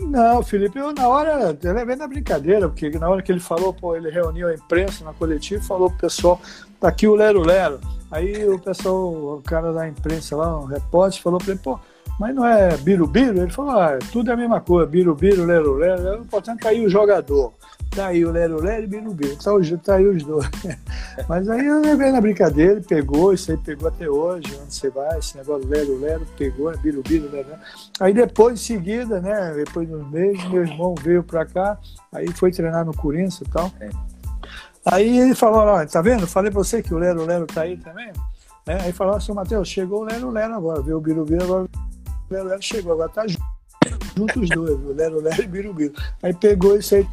não, 0.00 0.42
Felipe, 0.42 0.78
eu 0.78 0.92
na 0.92 1.08
hora, 1.08 1.56
eu 1.62 1.72
levei 1.72 1.96
na 1.96 2.06
brincadeira, 2.06 2.68
porque 2.68 2.90
na 2.90 3.08
hora 3.08 3.22
que 3.22 3.30
ele 3.30 3.40
falou, 3.40 3.72
pô, 3.72 3.94
ele 3.94 4.10
reuniu 4.10 4.48
a 4.48 4.54
imprensa 4.54 5.04
na 5.04 5.12
coletiva 5.12 5.62
e 5.62 5.66
falou 5.66 5.90
pro 5.90 6.00
pessoal, 6.00 6.40
tá 6.80 6.88
aqui 6.88 7.06
o 7.06 7.14
Lero 7.14 7.40
Lero. 7.40 7.80
Aí 8.10 8.48
o 8.48 8.58
pessoal, 8.58 9.36
o 9.36 9.42
cara 9.42 9.72
da 9.72 9.88
imprensa 9.88 10.36
lá, 10.36 10.58
um 10.58 10.64
repórter, 10.64 11.22
falou 11.22 11.38
pra 11.38 11.52
ele, 11.52 11.60
pô, 11.60 11.78
mas 12.18 12.34
não 12.34 12.46
é 12.46 12.76
birubiru? 12.76 13.42
Ele 13.42 13.50
falou, 13.50 13.72
ah, 13.72 13.98
tudo 14.10 14.30
é 14.30 14.34
a 14.34 14.36
mesma 14.36 14.60
coisa, 14.60 14.86
birubiru, 14.86 15.44
lero, 15.44 15.74
lero, 15.74 16.20
o 16.20 16.22
importante 16.22 16.62
tá 16.62 16.68
aí 16.70 16.84
o 16.84 16.88
jogador. 16.88 17.52
Tá 17.94 18.06
aí 18.06 18.24
o 18.24 18.30
Lero 18.30 18.58
Lero 18.58 18.84
e 18.84 18.86
Birubiru, 18.86 19.36
tá, 19.36 19.50
tá 19.84 19.94
aí 19.96 20.06
os 20.06 20.22
dois. 20.24 20.48
Mas 21.28 21.46
aí 21.46 21.66
eu 21.66 21.82
levei 21.82 22.10
na 22.10 22.22
brincadeira, 22.22 22.72
ele 22.72 22.80
pegou, 22.80 23.34
isso 23.34 23.50
aí 23.50 23.58
pegou 23.58 23.86
até 23.88 24.08
hoje, 24.08 24.46
onde 24.62 24.74
você 24.74 24.88
vai, 24.88 25.18
esse 25.18 25.36
negócio 25.36 25.68
Lero 25.68 26.00
Lero, 26.00 26.26
pegou, 26.38 26.74
Birubiru, 26.78 27.30
Lero 27.30 27.48
Lero. 27.48 27.60
Aí 28.00 28.14
depois, 28.14 28.54
em 28.54 28.62
seguida, 28.62 29.20
né, 29.20 29.52
depois 29.54 29.86
de 29.86 29.94
uns 29.94 30.10
meses, 30.10 30.42
meu 30.48 30.62
irmão 30.62 30.94
veio 31.02 31.22
pra 31.22 31.44
cá, 31.44 31.78
aí 32.10 32.32
foi 32.32 32.50
treinar 32.50 32.82
no 32.86 32.96
Corinthians 32.96 33.42
e 33.42 33.50
tal. 33.50 33.70
É. 33.78 33.90
Aí 34.86 35.18
ele 35.18 35.34
falou, 35.34 35.60
ó, 35.60 35.84
tá 35.84 36.00
vendo? 36.00 36.26
Falei 36.26 36.50
pra 36.50 36.64
você 36.64 36.82
que 36.82 36.94
o 36.94 36.98
Lero 36.98 37.26
Lero 37.26 37.46
tá 37.46 37.60
aí 37.60 37.76
também. 37.76 38.10
É, 38.66 38.84
aí 38.84 38.92
falou, 38.92 39.20
seu 39.20 39.34
Matheus, 39.34 39.68
chegou 39.68 40.00
o 40.00 40.04
Lero 40.04 40.30
Lero 40.30 40.54
agora, 40.54 40.80
viu 40.80 40.96
o 40.96 41.00
Birubiru, 41.00 41.44
agora 41.44 41.68
Lero 42.32 42.48
Lero 42.48 42.62
chegou, 42.62 42.92
agora 42.92 43.08
tá 43.08 43.26
junto, 43.26 43.44
junto 44.16 44.40
os 44.40 44.48
dois, 44.48 44.70
o 44.70 44.92
Lero 44.92 45.20
Lero 45.20 45.42
e 45.42 45.46
Birubiru. 45.46 45.94
Aí 46.22 46.34
pegou 46.34 46.76
isso 46.76 46.94
aí 46.94 47.06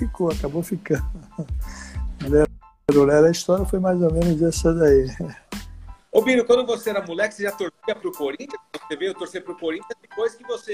ficou, 0.00 0.30
acabou 0.30 0.62
ficando. 0.62 1.04
Lero, 2.26 3.26
a 3.26 3.30
história 3.30 3.64
foi 3.64 3.78
mais 3.78 4.00
ou 4.00 4.12
menos 4.12 4.40
essa 4.42 4.72
daí. 4.72 5.06
Ô 6.10 6.22
Biro, 6.22 6.44
quando 6.44 6.66
você 6.66 6.90
era 6.90 7.06
moleque, 7.06 7.34
você 7.34 7.44
já 7.44 7.52
torcia 7.52 7.94
pro 7.94 8.10
Corinthians? 8.12 8.60
Você 8.88 8.96
veio 8.96 9.14
torcer 9.14 9.44
pro 9.44 9.56
Corinthians 9.56 9.96
depois 10.02 10.34
que 10.34 10.42
você 10.44 10.72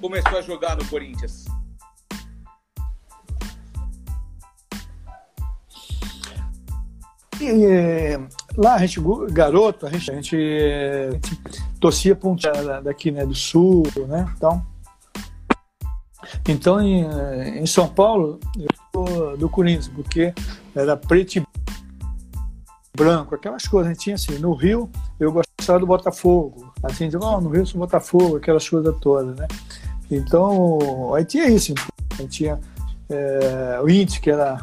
começou 0.00 0.38
a 0.38 0.42
jogar 0.42 0.76
no 0.76 0.86
Corinthians? 0.88 1.44
E, 7.40 7.64
é, 7.66 8.20
lá 8.56 8.74
a 8.74 8.78
gente, 8.78 9.00
garoto, 9.30 9.86
a 9.86 9.90
gente, 9.90 10.10
a 10.10 10.14
gente, 10.14 10.36
a 10.36 11.12
gente 11.12 11.40
torcia 11.80 12.16
para 12.16 12.28
um 12.28 12.36
daqui, 12.82 13.10
né, 13.10 13.26
do 13.26 13.34
sul, 13.34 13.82
né, 14.08 14.26
então 14.36 14.64
então, 16.48 16.80
em, 16.80 17.04
eh, 17.04 17.60
em 17.60 17.66
São 17.66 17.88
Paulo, 17.88 18.40
eu 18.58 18.68
sou 18.94 19.36
do 19.36 19.48
Corinthians, 19.48 19.88
porque 19.88 20.32
era 20.74 20.96
preto 20.96 21.36
e 21.36 21.42
branco, 22.96 23.34
aquelas 23.34 23.66
coisas. 23.66 23.90
A 23.90 23.92
gente 23.92 24.02
tinha 24.02 24.14
assim, 24.16 24.38
no 24.38 24.54
Rio, 24.54 24.90
eu 25.20 25.32
gostava 25.32 25.78
do 25.78 25.86
Botafogo. 25.86 26.72
Assim, 26.82 27.10
oh, 27.20 27.40
no 27.40 27.50
Rio 27.50 27.66
sou 27.66 27.80
Botafogo, 27.80 28.36
aquelas 28.36 28.68
coisas 28.68 28.94
todas, 29.00 29.36
né? 29.36 29.46
Então, 30.10 31.14
aí 31.14 31.24
tinha 31.24 31.48
isso. 31.48 31.74
Aí 32.18 32.26
tinha 32.28 32.60
é, 33.08 33.80
o 33.82 33.88
Inter, 33.88 34.20
que 34.20 34.30
era 34.30 34.58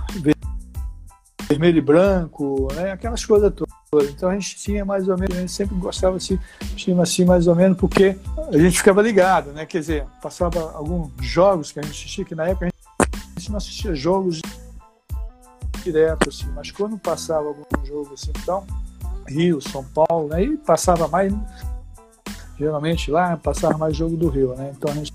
vermelho 1.54 1.78
e 1.78 1.82
branco, 1.82 2.68
né? 2.74 2.92
aquelas 2.92 3.24
coisas 3.26 3.54
todas. 3.54 4.10
Então 4.10 4.30
a 4.30 4.34
gente 4.34 4.56
tinha 4.56 4.84
mais 4.84 5.08
ou 5.08 5.18
menos, 5.18 5.38
a 5.38 5.42
gente 5.42 5.52
sempre 5.52 5.76
gostava 5.76 6.18
assim, 6.18 6.40
tinha 6.76 7.00
assim 7.02 7.24
mais 7.26 7.48
ou 7.48 7.56
menos, 7.56 7.78
porque 7.78 8.18
a 8.52 8.58
gente 8.58 8.78
ficava 8.78 9.02
ligado, 9.02 9.52
né? 9.52 9.66
Quer 9.66 9.80
dizer, 9.80 10.06
passava 10.22 10.72
alguns 10.74 11.12
jogos 11.22 11.72
que 11.72 11.80
a 11.80 11.84
gente 11.84 11.92
assistia, 11.92 12.26
que 12.26 12.36
na 12.36 12.48
época 12.48 12.68
a 12.68 13.40
gente 13.40 13.52
não 13.52 13.58
assistia 13.58 13.94
jogos 13.94 14.42
direto, 15.84 16.30
assim, 16.30 16.48
mas 16.56 16.72
quando 16.72 16.98
passava 16.98 17.48
algum 17.48 17.64
jogo 17.86 18.14
assim, 18.14 18.32
então, 18.42 18.66
Rio, 19.28 19.62
São 19.62 19.84
Paulo, 19.84 20.34
aí 20.34 20.50
né, 20.50 20.58
passava 20.66 21.08
mais, 21.08 21.34
geralmente 22.58 23.12
lá, 23.12 23.38
passava 23.38 23.78
mais 23.78 23.96
jogo 23.96 24.16
do 24.16 24.30
Rio, 24.30 24.56
né? 24.56 24.74
Então 24.76 24.92
a 24.92 24.96
gente. 24.96 25.14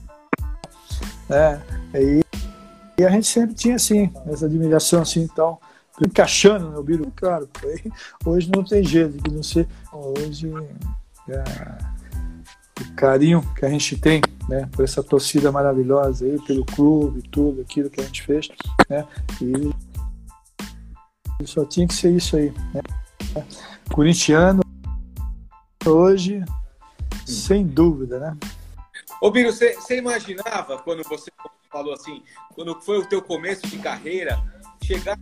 É, 1.31 1.61
aí, 1.95 2.23
e 2.99 3.05
a 3.05 3.11
gente 3.11 3.27
sempre 3.27 3.55
tinha 3.55 3.77
assim, 3.77 4.13
essa 4.27 4.47
admiração 4.47 5.03
assim, 5.03 5.23
então 5.23 5.59
encaixando 6.05 6.71
no 6.71 6.83
Biru, 6.83 7.13
claro. 7.15 7.49
Hoje 8.25 8.51
não 8.55 8.65
tem 8.65 8.85
jeito 8.85 9.23
de 9.23 9.35
não 9.35 9.43
ser. 9.43 9.69
Hoje 9.93 10.53
é, 11.29 11.45
o 12.81 12.95
carinho 12.95 13.43
que 13.55 13.65
a 13.65 13.69
gente 13.69 13.97
tem, 13.97 14.23
né, 14.49 14.69
por 14.73 14.85
essa 14.85 15.03
torcida 15.03 15.51
maravilhosa 15.51 16.25
aí, 16.25 16.41
pelo 16.43 16.65
clube, 16.65 17.23
tudo 17.29 17.61
aquilo 17.61 17.91
que 17.91 18.01
a 18.01 18.05
gente 18.05 18.23
fez, 18.23 18.49
né, 18.89 19.07
e 19.41 19.71
só 21.45 21.65
tinha 21.65 21.87
que 21.87 21.95
ser 21.95 22.13
isso 22.13 22.37
aí, 22.37 22.53
né. 22.73 22.81
Corintiano 23.93 24.63
hoje, 25.85 26.45
sem 27.27 27.67
dúvida, 27.67 28.19
né. 28.19 28.37
Ô 29.21 29.31
Biro, 29.31 29.53
você 29.53 29.99
imaginava 29.99 30.79
quando 30.79 31.03
você 31.05 31.31
falou 31.71 31.93
assim, 31.93 32.23
quando 32.55 32.81
foi 32.81 32.99
o 32.99 33.07
teu 33.07 33.21
começo 33.21 33.67
de 33.67 33.79
carreira, 33.79 34.41
chegar 34.83 35.19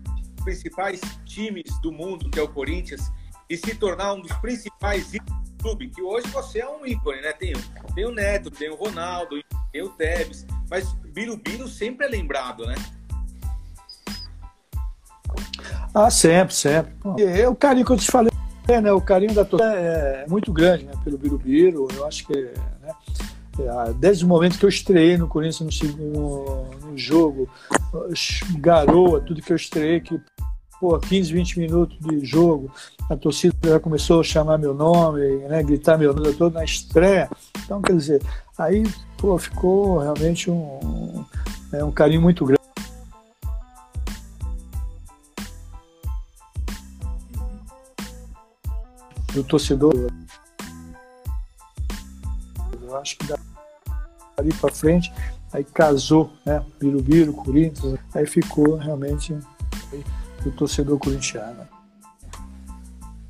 principais 0.47 1.01
times 1.25 1.65
do 1.83 1.91
mundo, 1.91 2.31
que 2.31 2.39
é 2.39 2.43
o 2.43 2.47
Corinthians, 2.47 3.11
e 3.51 3.57
se 3.57 3.75
tornar 3.75 4.13
um 4.13 4.21
dos 4.21 4.33
principais 4.35 5.13
ícones 5.13 5.51
do 5.51 5.63
clube, 5.63 5.89
que 5.89 6.01
hoje 6.01 6.29
você 6.29 6.61
é 6.61 6.69
um 6.69 6.87
ícone, 6.87 7.21
né? 7.21 7.33
Tem, 7.33 7.53
tem 7.97 8.07
o 8.07 8.13
Neto, 8.13 8.49
tem 8.49 8.71
o 8.71 8.77
Ronaldo, 8.77 9.43
tem 9.73 9.83
o 9.83 9.89
Tevez, 9.89 10.47
mas 10.71 10.93
Birubiru 11.13 11.67
sempre 11.67 12.07
é 12.07 12.09
lembrado, 12.09 12.65
né? 12.65 12.77
Ah, 15.93 16.11
sempre, 16.11 16.55
sempre. 16.55 16.95
É 17.19 17.49
o 17.49 17.57
carinho 17.57 17.85
que 17.85 17.93
eu 17.93 17.97
te 17.97 18.09
falei, 18.09 18.31
né? 18.69 18.93
O 18.93 19.01
carinho 19.01 19.35
da 19.35 19.45
torcida 19.45 19.73
é 19.73 20.27
muito 20.29 20.53
grande, 20.53 20.85
né? 20.85 20.93
Pelo 21.03 21.19
Birubiru, 21.19 21.89
eu 21.93 22.07
acho 22.07 22.25
que, 22.25 22.35
né? 22.35 22.93
É, 23.59 23.93
desde 23.95 24.25
o 24.25 24.29
momento 24.29 24.59
que 24.59 24.65
eu 24.65 24.69
estreiei 24.69 25.17
no 25.17 25.27
Corinthians 25.27 25.81
no, 25.97 26.67
no 26.67 26.97
jogo, 26.97 27.49
garoa, 28.59 29.21
tudo 29.21 29.41
que 29.41 29.51
eu 29.51 29.57
estreiei, 29.57 30.01
que 30.01 30.21
pô, 30.81 30.99
15, 30.99 31.33
20 31.33 31.59
minutos 31.59 31.99
de 32.01 32.25
jogo, 32.25 32.71
a 33.11 33.17
torcida 33.17 33.57
já 33.65 33.81
começou 33.81 34.21
a 34.21 34.25
chamar 34.25 34.59
meu 34.59 34.75
nome, 34.75 35.21
né, 35.49 35.63
gritar 35.63 35.97
meu 35.97 36.15
nome 36.15 36.35
todo 36.35 36.55
na 36.55 36.65
estreia. 36.65 37.29
Então, 37.65 37.81
quer 37.81 37.97
dizer, 37.97 38.23
aí 38.59 38.85
pô, 39.17 39.37
ficou 39.39 39.99
realmente 39.99 40.51
um, 40.51 41.25
é, 41.73 41.83
um 41.83 41.91
carinho 41.91 42.21
muito 42.21 42.45
grande. 42.45 42.57
Do 49.33 49.45
torcedor. 49.45 49.93
Eu 52.83 52.97
acho 52.97 53.19
que 53.19 53.27
dali 53.27 54.53
para 54.55 54.73
frente, 54.73 55.13
aí 55.53 55.63
casou, 55.63 56.31
né? 56.45 56.65
Birubiru, 56.81 57.33
Corinthians, 57.35 57.99
aí 58.15 58.27
ficou 58.27 58.77
realmente 58.77 59.37
do 60.47 60.53
torcedor 60.53 60.99
corintiano. 60.99 61.67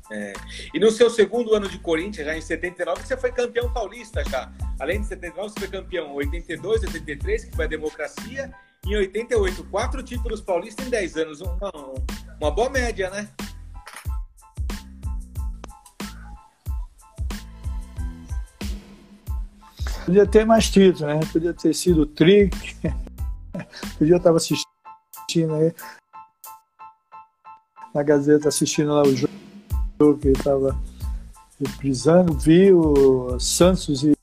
É. 0.09 0.33
E 0.73 0.79
no 0.79 0.89
seu 0.91 1.09
segundo 1.09 1.53
ano 1.53 1.67
de 1.67 1.79
Corinthians, 1.79 2.25
já 2.25 2.37
em 2.37 2.41
79, 2.41 3.01
você 3.01 3.17
foi 3.17 3.31
campeão 3.31 3.71
paulista 3.73 4.23
já. 4.23 4.51
Além 4.79 5.01
de 5.01 5.07
79, 5.07 5.49
você 5.49 5.59
foi 5.59 5.67
campeão 5.67 6.13
82, 6.13 6.83
83, 6.83 7.45
que 7.45 7.55
foi 7.55 7.65
a 7.65 7.67
democracia, 7.67 8.53
e 8.85 8.93
em 8.93 8.97
88. 8.97 9.63
Quatro 9.65 10.01
títulos 10.03 10.39
paulistas 10.39 10.85
em 10.85 10.89
10 10.89 11.17
anos. 11.17 11.41
Uma, 11.41 11.71
uma 12.39 12.51
boa 12.51 12.69
média, 12.69 13.09
né? 13.09 13.27
Podia 20.05 20.25
ter 20.25 20.45
mais 20.45 20.69
títulos, 20.69 21.01
né? 21.01 21.19
Podia 21.33 21.53
ter 21.53 21.73
sido 21.73 22.03
o 22.03 22.05
Trick. 22.05 22.77
Podia 23.97 24.15
estar 24.15 24.33
assistindo 24.33 25.53
aí 25.55 25.73
na 27.97 28.03
Gazeta 28.03 28.47
assistindo 28.47 28.93
lá 28.93 29.01
o 29.01 29.15
jogo 29.15 30.19
que 30.21 30.27
estava 30.27 30.77
reprisando, 31.59 32.33
vi 32.33 32.71
o 32.71 33.39
Santos 33.39 34.03
e, 34.03 34.13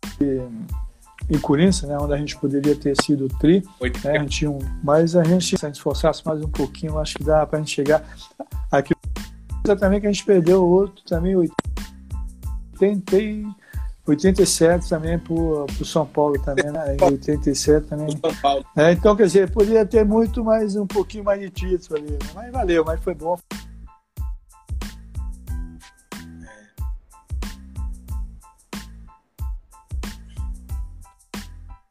e, 1.29 1.39
Corinthians, 1.39 1.83
né, 1.83 1.99
onde 1.99 2.15
a 2.15 2.17
gente 2.17 2.37
poderia 2.39 2.77
ter 2.77 2.95
sido 3.03 3.29
tri, 3.41 3.65
né, 4.05 4.13
a 4.13 4.19
gente 4.21 4.39
tinha 4.39 4.51
um, 4.51 4.61
mas 4.83 5.17
a 5.17 5.25
gente, 5.25 5.59
se 5.59 5.67
a 5.67 5.69
gente 5.69 5.75
esforçasse 5.77 6.25
mais 6.25 6.41
um 6.41 6.49
pouquinho, 6.49 6.99
acho 7.01 7.17
que 7.17 7.25
dá 7.25 7.45
para 7.45 7.59
a 7.59 7.63
gente 7.63 7.75
chegar 7.75 8.05
aqui. 8.71 8.95
Também 9.81 10.01
que 10.01 10.07
a 10.07 10.13
gente 10.13 10.25
perdeu 10.25 10.63
o 10.63 10.69
outro 10.69 11.03
também, 11.05 11.35
80, 11.35 13.17
87 14.07 14.89
também 14.89 15.19
para 15.19 15.33
o 15.33 15.85
São 15.85 16.07
Paulo 16.07 16.39
também, 16.39 16.71
né? 16.71 16.97
Em 17.01 17.03
87 17.03 17.87
também. 17.87 18.21
É, 18.77 18.93
então, 18.93 19.17
quer 19.17 19.27
dizer, 19.27 19.51
poderia 19.51 19.87
ter 19.87 20.05
muito 20.05 20.45
mais, 20.45 20.77
um 20.77 20.87
pouquinho 20.87 21.25
mais 21.25 21.41
de 21.41 21.49
título 21.51 21.99
ali, 21.99 22.11
né? 22.11 22.19
mas 22.35 22.53
valeu, 22.53 22.85
mas 22.85 23.03
foi 23.03 23.15
bom. 23.15 23.39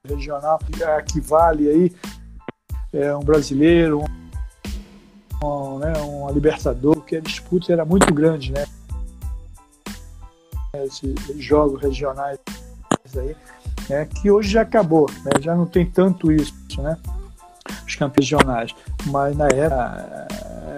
Regional 0.06 0.60
que 1.08 1.22
vale 1.22 1.70
aí 1.70 1.94
é, 2.92 3.16
um 3.16 3.22
brasileiro, 3.22 4.04
um, 5.42 5.48
um, 5.48 5.80
né, 5.80 5.94
um 6.02 6.30
Libertador, 6.30 7.00
que 7.06 7.16
a 7.16 7.22
disputa 7.22 7.72
era 7.72 7.86
muito 7.86 8.14
grande, 8.14 8.52
né? 8.52 8.66
Esses 10.74 11.16
jogos 11.38 11.82
regionais 11.82 12.38
aí, 13.16 13.34
né, 13.90 14.06
que 14.06 14.30
hoje 14.30 14.50
já 14.50 14.64
acabou, 14.64 15.10
né, 15.24 15.32
já 15.40 15.56
não 15.56 15.66
tem 15.66 15.90
tanto 15.90 16.34
isso, 16.34 16.54
né? 16.82 16.98
Os 17.88 17.96
campeões 17.96 18.30
regionais, 18.30 18.76
mas 19.06 19.38
na 19.38 19.48
época 19.48 20.28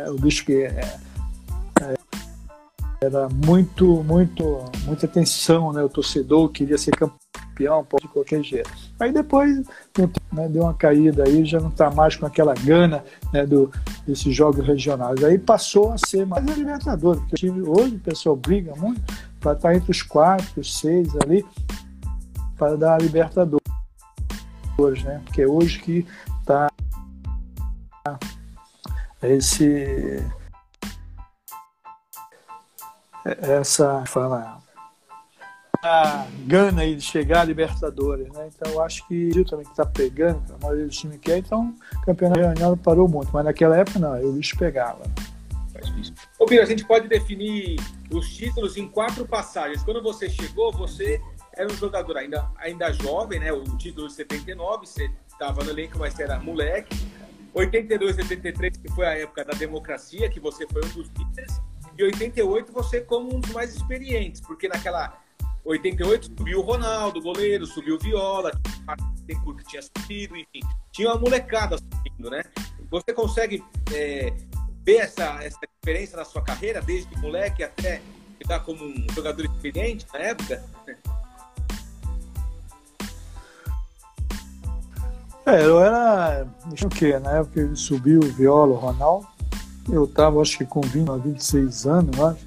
é, 0.06 0.10
o 0.12 0.20
bicho 0.20 0.46
que 0.46 0.66
é, 0.66 1.00
é, 1.82 1.96
era 3.02 3.28
muito, 3.30 4.04
muito, 4.04 4.64
muita 4.84 5.08
tensão, 5.08 5.74
né? 5.74 5.82
O 5.82 5.90
torcedor 5.90 6.50
queria 6.50 6.78
ser 6.78 6.92
campeão 6.92 7.25
campeão, 7.56 7.88
de 8.02 8.08
qualquer 8.10 8.44
jeito. 8.44 8.70
Aí 9.00 9.12
depois 9.12 9.66
né, 10.32 10.50
deu 10.50 10.64
uma 10.64 10.74
caída 10.74 11.24
aí, 11.24 11.46
já 11.46 11.60
não 11.60 11.70
está 11.70 11.90
mais 11.90 12.16
com 12.16 12.26
aquela 12.26 12.54
gana 12.54 13.04
né, 13.32 13.46
do, 13.46 13.72
desses 14.06 14.36
jogos 14.36 14.68
regionais. 14.68 15.24
Aí 15.24 15.40
passou 15.40 15.94
a 15.94 15.98
ser 15.98 16.26
mais 16.26 16.46
a 16.48 16.54
Libertadores, 16.54 17.22
porque 17.30 17.50
hoje 17.50 17.96
o 17.96 18.00
pessoal 18.00 18.36
briga 18.36 18.76
muito 18.76 19.02
para 19.40 19.54
estar 19.54 19.70
tá 19.70 19.76
entre 19.76 19.92
os 19.92 20.02
quatro, 20.02 20.60
os 20.60 20.78
seis 20.78 21.10
ali, 21.24 21.46
para 22.58 22.76
dar 22.76 22.96
a 22.96 22.98
Libertadores, 22.98 23.62
né? 25.04 25.22
Porque 25.24 25.42
é 25.42 25.48
hoje 25.48 25.80
que 25.80 26.06
está 26.42 26.70
esse 29.24 30.24
essa 33.26 34.06
fala 34.06 34.62
gana 36.46 36.82
aí 36.82 36.96
de 36.96 37.02
chegar 37.02 37.42
a 37.42 37.44
Libertadores, 37.44 38.28
né? 38.32 38.50
Então 38.54 38.72
eu 38.72 38.82
acho 38.82 39.08
que 39.08 39.30
o 39.30 39.46
também 39.46 39.66
que 39.66 39.72
está 39.72 39.86
pegando, 39.86 40.42
a 40.54 40.64
maioria 40.64 40.86
dos 40.86 40.98
times 40.98 41.20
quer, 41.20 41.38
então 41.38 41.74
o 41.94 42.06
campeonato 42.06 42.40
regional 42.40 42.78
parou 42.78 43.08
muito, 43.08 43.30
mas 43.34 43.46
naquela 43.46 43.78
época 43.78 44.00
não, 44.00 44.20
o 44.22 44.34
bicho 44.34 44.58
pegava. 44.58 45.04
Ô 46.40 46.46
Bira, 46.46 46.64
a 46.64 46.66
gente 46.66 46.86
pode 46.86 47.08
definir 47.08 47.78
os 48.12 48.34
títulos 48.34 48.78
em 48.78 48.88
quatro 48.88 49.26
passagens. 49.26 49.84
Quando 49.84 50.02
você 50.02 50.30
chegou, 50.30 50.72
você 50.72 51.22
era 51.54 51.72
um 51.72 51.76
jogador 51.76 52.18
ainda, 52.18 52.50
ainda 52.58 52.92
jovem, 52.92 53.40
né? 53.40 53.52
O 53.52 53.64
título 53.78 54.08
de 54.08 54.14
79, 54.14 54.86
você 54.86 55.12
estava 55.28 55.64
no 55.64 55.72
elenco, 55.72 55.98
mas 56.00 56.18
era 56.20 56.40
moleque. 56.40 56.96
82, 57.54 58.18
83, 58.18 58.78
que 58.78 58.92
foi 58.92 59.06
a 59.06 59.18
época 59.18 59.46
da 59.46 59.54
democracia, 59.54 60.30
que 60.30 60.40
você 60.40 60.68
foi 60.68 60.84
um 60.84 60.90
dos 60.90 61.10
líderes. 61.18 61.62
E 61.98 62.04
88, 62.04 62.72
você 62.74 63.02
como 63.02 63.34
um 63.34 63.40
dos 63.40 63.52
mais 63.52 63.74
experientes, 63.74 64.42
porque 64.42 64.68
naquela 64.68 65.18
88 65.66 66.26
subiu 66.38 66.60
o 66.60 66.62
Ronaldo, 66.62 67.20
goleiro, 67.20 67.66
subiu 67.66 67.96
o 67.96 68.00
Viola, 68.00 68.52
que 69.28 69.64
tinha 69.66 69.82
subido, 69.82 70.38
enfim. 70.38 70.60
Tinha 70.92 71.10
uma 71.10 71.20
molecada 71.20 71.78
subindo, 71.78 72.30
né? 72.30 72.44
Você 72.92 73.12
consegue 73.14 73.64
é, 73.92 74.32
ver 74.86 74.98
essa, 74.98 75.44
essa 75.44 75.60
diferença 75.82 76.18
na 76.18 76.24
sua 76.24 76.44
carreira, 76.44 76.82
desde 76.82 77.18
moleque 77.18 77.64
até 77.64 78.00
ficar 78.38 78.60
como 78.60 78.86
um 78.86 79.08
jogador 79.16 79.44
experiente 79.46 80.06
na 80.14 80.20
época? 80.20 80.64
É, 85.48 85.64
eu 85.64 85.80
era. 85.80 86.48
O 86.84 86.90
que? 86.90 87.18
Na 87.20 87.38
época 87.38 87.60
ele 87.60 87.76
subiu 87.76 88.20
o 88.20 88.28
Viola, 88.28 88.74
o 88.74 88.78
Ronaldo. 88.78 89.28
Eu 89.90 90.08
tava, 90.08 90.42
acho 90.42 90.58
que 90.58 90.66
com 90.66 90.82
20 90.82 91.10
a 91.10 91.18
26 91.18 91.86
anos, 91.88 92.18
eu 92.18 92.28
acho. 92.28 92.46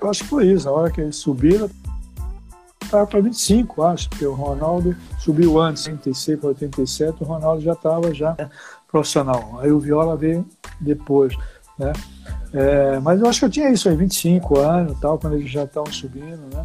Eu 0.00 0.10
acho 0.10 0.24
que 0.24 0.30
foi 0.30 0.46
isso. 0.48 0.66
Na 0.66 0.72
hora 0.72 0.90
que 0.90 1.00
eles 1.00 1.16
subiram, 1.16 1.70
estava 2.92 3.06
para 3.06 3.20
25, 3.20 3.82
acho, 3.82 4.10
porque 4.10 4.26
o 4.26 4.34
Ronaldo 4.34 4.94
subiu 5.18 5.58
antes, 5.58 5.86
86 5.86 6.38
para 6.38 6.48
87, 6.50 7.22
o 7.22 7.26
Ronaldo 7.26 7.62
já 7.62 7.72
estava 7.72 8.12
já 8.12 8.36
profissional. 8.86 9.58
Aí 9.60 9.72
o 9.72 9.80
Viola 9.80 10.14
veio 10.14 10.46
depois, 10.78 11.34
né? 11.78 11.92
É, 12.52 13.00
mas 13.00 13.18
eu 13.18 13.26
acho 13.26 13.38
que 13.38 13.44
eu 13.46 13.50
tinha 13.50 13.70
isso 13.70 13.88
aí, 13.88 13.96
25 13.96 14.58
anos 14.58 15.00
tal, 15.00 15.18
quando 15.18 15.36
eles 15.36 15.50
já 15.50 15.64
estavam 15.64 15.90
subindo, 15.90 16.42
né? 16.54 16.62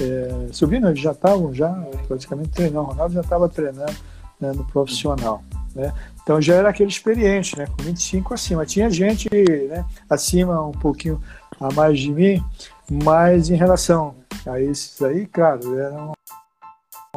É, 0.00 0.48
subindo, 0.52 0.88
eles 0.88 1.00
já 1.00 1.12
estavam 1.12 1.54
já 1.54 1.70
praticamente 2.06 2.50
treinando, 2.50 2.86
o 2.86 2.90
Ronaldo 2.90 3.14
já 3.14 3.20
estava 3.22 3.48
treinando 3.48 3.94
né, 4.38 4.52
no 4.54 4.64
profissional. 4.66 5.42
Né? 5.74 5.92
Então 6.22 6.40
já 6.40 6.54
era 6.54 6.68
aquele 6.68 6.90
experiente, 6.90 7.56
né? 7.56 7.66
com 7.66 7.82
25 7.82 8.34
acima. 8.34 8.66
Tinha 8.66 8.90
gente 8.90 9.30
né, 9.68 9.84
acima 10.08 10.62
um 10.62 10.72
pouquinho 10.72 11.20
a 11.58 11.72
mais 11.72 11.98
de 11.98 12.12
mim, 12.12 12.44
mas 12.90 13.48
em 13.48 13.54
relação 13.54 14.14
a 14.46 14.60
esses 14.60 15.00
aí, 15.02 15.26
claro, 15.26 15.78
eram 15.78 16.12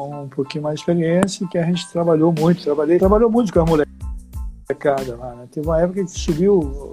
um 0.00 0.28
pouquinho 0.28 0.64
mais 0.64 0.78
experiência 0.78 1.46
que 1.48 1.58
a 1.58 1.64
gente 1.64 1.90
trabalhou 1.90 2.32
muito, 2.32 2.62
trabalhei, 2.62 2.98
trabalhou 2.98 3.30
muito 3.30 3.52
com 3.52 3.60
a 3.60 3.64
molecada 3.64 5.16
lá. 5.16 5.34
Né? 5.34 5.48
Teve 5.50 5.66
uma 5.66 5.80
época 5.80 6.04
que 6.04 6.10
subiu 6.10 6.92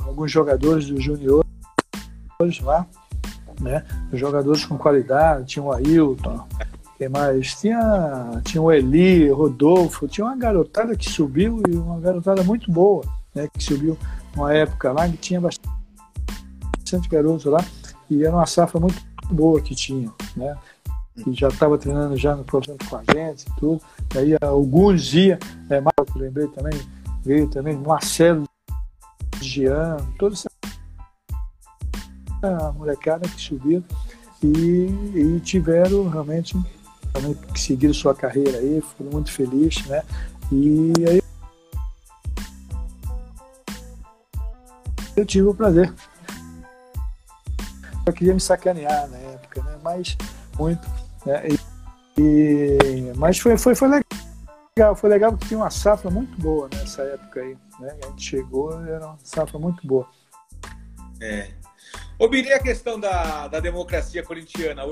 alguns 0.00 0.30
jogadores 0.30 0.86
do 0.86 1.00
juniores 1.00 1.44
lá, 2.62 2.86
né? 3.60 3.84
Jogadores 4.12 4.64
com 4.64 4.76
qualidade, 4.76 5.46
tinha 5.46 5.62
o 5.62 5.72
Ailton, 5.72 6.46
quem 6.98 7.08
mais? 7.08 7.54
Tinha, 7.54 8.42
tinha 8.44 8.60
o 8.60 8.72
Eli, 8.72 9.30
Rodolfo, 9.30 10.08
tinha 10.08 10.26
uma 10.26 10.36
garotada 10.36 10.96
que 10.96 11.08
subiu 11.08 11.62
e 11.68 11.76
uma 11.76 12.00
garotada 12.00 12.42
muito 12.42 12.70
boa, 12.70 13.04
né? 13.34 13.48
Que 13.52 13.62
subiu 13.62 13.96
uma 14.36 14.52
época 14.52 14.92
lá 14.92 15.08
que 15.08 15.16
tinha 15.16 15.40
bastante 15.40 17.08
garotos 17.08 17.44
lá 17.44 17.64
e 18.10 18.24
era 18.24 18.34
uma 18.34 18.46
safra 18.46 18.80
muito 18.80 19.00
boa 19.30 19.60
que 19.60 19.74
tinha, 19.74 20.10
né? 20.36 20.56
Que 21.22 21.32
já 21.32 21.48
estava 21.48 21.78
treinando 21.78 22.16
já 22.16 22.34
no 22.34 22.44
profissional 22.44 22.78
com 22.88 22.96
a 22.96 23.02
gente 23.12 23.42
e 23.42 23.56
tudo. 23.56 23.80
E 24.14 24.18
aí 24.18 24.36
alguns 24.40 25.04
dias, 25.04 25.38
é, 25.68 25.80
Marco, 25.80 26.18
lembrei 26.18 26.48
também, 26.48 26.78
veio 27.24 27.48
também, 27.48 27.76
Marcelo 27.76 28.44
Gian, 29.40 29.96
toda 30.18 30.34
essa 30.34 30.50
molecada 32.72 33.28
que 33.28 33.40
subiu 33.40 33.84
e, 34.42 34.88
e 35.14 35.40
tiveram 35.40 36.08
realmente 36.08 36.56
também 37.12 37.36
seguiram 37.54 37.92
sua 37.92 38.14
carreira 38.14 38.58
aí, 38.58 38.80
foram 38.80 39.10
muito 39.12 39.32
felizes, 39.32 39.84
né? 39.86 40.02
E 40.52 40.92
aí 41.08 41.22
eu 45.16 45.26
tive 45.26 45.48
o 45.48 45.54
prazer. 45.54 45.92
Eu 48.06 48.12
queria 48.12 48.34
me 48.34 48.40
sacanear 48.40 49.08
na 49.08 49.16
época, 49.16 49.62
né? 49.62 49.78
Mas 49.82 50.16
muito, 50.58 50.86
né? 51.24 51.48
E, 51.48 52.20
e, 52.20 53.12
mas 53.16 53.38
foi, 53.38 53.56
foi, 53.56 53.74
foi 53.74 53.88
legal, 53.88 54.96
foi 54.96 55.10
legal 55.10 55.32
porque 55.32 55.46
tinha 55.46 55.58
uma 55.58 55.70
safra 55.70 56.10
muito 56.10 56.40
boa 56.40 56.68
nessa 56.72 57.02
época 57.02 57.40
aí, 57.40 57.56
né? 57.78 57.96
A 58.02 58.06
gente 58.08 58.22
chegou, 58.22 58.72
era 58.84 59.06
uma 59.06 59.18
safra 59.22 59.58
muito 59.58 59.86
boa. 59.86 60.08
É. 61.20 61.50
Obiria 62.18 62.56
a 62.56 62.62
questão 62.62 63.00
da, 63.00 63.48
da 63.48 63.60
democracia 63.60 64.22
corintiana, 64.22 64.84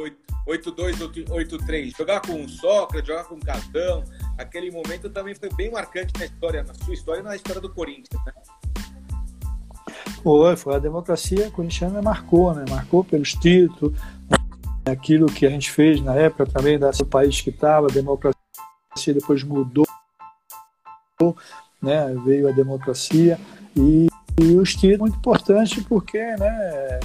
8-2, 0.46 1.26
8-3. 1.28 1.96
Jogar 1.96 2.20
com 2.22 2.42
o 2.42 2.48
Sócrates, 2.48 3.06
jogar 3.06 3.24
com 3.24 3.34
o 3.34 3.40
Catão, 3.40 4.02
aquele 4.38 4.70
momento 4.70 5.10
também 5.10 5.34
foi 5.34 5.50
bem 5.50 5.70
marcante 5.70 6.12
na 6.18 6.24
história, 6.24 6.62
na 6.62 6.72
sua 6.72 6.94
história 6.94 7.20
e 7.20 7.24
na 7.24 7.36
história 7.36 7.60
do 7.60 7.72
Corinthians, 7.72 8.24
né? 8.24 8.32
Foi, 10.28 10.56
foi 10.56 10.74
a 10.74 10.78
democracia 10.78 11.50
corintiana 11.50 12.02
marcou, 12.02 12.52
né? 12.52 12.62
Marcou 12.68 13.02
pelos 13.02 13.32
títulos, 13.32 13.98
né? 14.28 14.36
aquilo 14.92 15.24
que 15.24 15.46
a 15.46 15.48
gente 15.48 15.70
fez 15.70 16.02
na 16.02 16.14
época 16.14 16.44
também 16.44 16.78
do 16.78 17.06
país 17.06 17.40
que 17.40 17.48
estava, 17.48 17.86
a 17.86 17.90
democracia 17.90 18.36
depois 19.06 19.42
mudou, 19.42 19.86
né? 21.80 22.14
Veio 22.26 22.46
a 22.46 22.52
democracia 22.52 23.40
e, 23.74 24.08
e 24.38 24.56
os 24.56 24.74
títulos 24.74 24.98
muito 24.98 25.16
importante 25.16 25.80
porque, 25.84 26.18
né? 26.18 27.00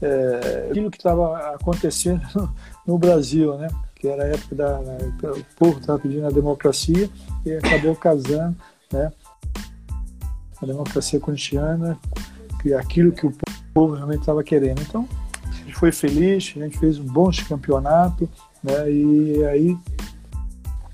é, 0.00 0.68
aquilo 0.70 0.92
que 0.92 0.98
estava 0.98 1.56
acontecendo 1.56 2.22
no 2.86 2.96
Brasil, 2.98 3.58
né? 3.58 3.66
que 3.96 4.06
era 4.06 4.22
a 4.22 4.28
época 4.28 4.54
da 4.54 4.78
o 4.78 5.44
povo 5.56 5.80
estava 5.80 5.98
pedindo 5.98 6.28
a 6.28 6.30
democracia 6.30 7.10
e 7.44 7.52
acabou 7.54 7.96
casando, 7.96 8.56
né? 8.92 9.10
A 10.62 10.66
democracia 10.66 11.20
corintiana, 11.20 11.98
que 12.60 12.74
aquilo 12.74 13.12
que 13.12 13.26
o 13.26 13.32
povo 13.72 13.94
realmente 13.94 14.20
estava 14.20 14.42
querendo. 14.42 14.80
Então, 14.82 15.08
a 15.44 15.54
gente 15.54 15.74
foi 15.74 15.92
feliz, 15.92 16.54
a 16.56 16.60
gente 16.60 16.78
fez 16.78 16.98
um 16.98 17.04
bom 17.04 17.30
campeonato, 17.48 18.28
né? 18.62 18.90
E 18.90 19.44
aí 19.44 19.78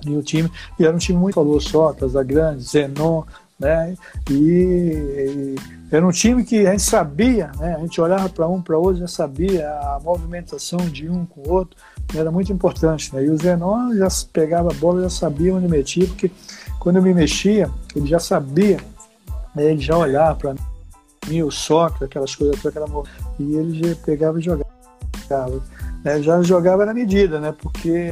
e 0.06 0.16
o 0.16 0.22
time, 0.22 0.50
e 0.78 0.84
era 0.84 0.94
um 0.94 0.98
time 0.98 1.18
muito 1.18 1.34
falou 1.34 1.60
só, 1.60 1.94
Grande, 2.24 2.62
Zenon, 2.62 3.22
né? 3.58 3.96
E, 4.30 4.34
e, 4.34 5.54
era 5.90 6.06
um 6.06 6.10
time 6.10 6.44
que 6.44 6.66
a 6.66 6.72
gente 6.72 6.82
sabia, 6.82 7.50
né? 7.58 7.74
A 7.76 7.80
gente 7.80 8.00
olhava 8.00 8.28
para 8.28 8.46
um 8.48 8.60
para 8.60 8.76
outro, 8.76 9.00
já 9.00 9.08
sabia 9.08 9.68
a 9.68 10.00
movimentação 10.02 10.78
de 10.78 11.08
um 11.08 11.24
com 11.24 11.48
o 11.48 11.52
outro, 11.52 11.76
era 12.14 12.30
muito 12.30 12.52
importante, 12.52 13.14
né? 13.14 13.24
E 13.24 13.30
o 13.30 13.36
Zenon 13.38 13.94
já 13.94 14.08
pegava 14.32 14.70
a 14.70 14.74
bola, 14.74 15.02
já 15.02 15.10
sabia 15.10 15.54
onde 15.54 15.68
metia, 15.68 16.06
porque 16.06 16.30
quando 16.78 16.96
eu 16.96 17.02
me 17.02 17.14
mexia, 17.14 17.70
ele 17.96 18.06
já 18.06 18.18
sabia, 18.18 18.78
né? 19.54 19.64
ele 19.64 19.80
já 19.80 19.96
olhava 19.96 20.34
para 20.36 20.54
mim, 21.26 21.42
o 21.42 21.50
Sócrates, 21.50 22.02
aquelas 22.02 22.34
coisas, 22.34 22.64
aquela 22.64 22.86
e 23.38 23.54
ele 23.56 23.88
já 23.88 23.96
pegava 23.96 24.38
e 24.38 24.42
jogava. 24.42 24.66
Né? 26.04 26.22
Já 26.22 26.42
jogava 26.42 26.84
na 26.84 26.94
medida, 26.94 27.40
né? 27.40 27.54
Porque 27.58 28.10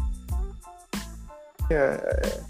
é, 1.71 2.41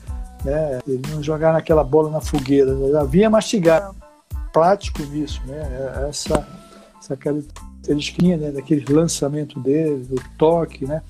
né? 0.44 0.80
Ele 0.86 1.02
não 1.10 1.22
jogar 1.22 1.52
naquela 1.52 1.84
bola 1.84 2.10
na 2.10 2.20
fogueira, 2.20 2.76
já 2.90 3.00
havia 3.00 3.30
mastigado 3.30 3.94
prático 4.52 5.02
nisso, 5.04 5.40
né? 5.46 6.06
Essa, 6.08 6.46
essa 7.00 7.16
característica 7.16 8.36
né? 8.36 8.50
daquele 8.50 8.84
lançamento 8.92 9.58
dele, 9.60 10.04
do 10.04 10.22
toque, 10.36 10.84
né? 10.84 11.02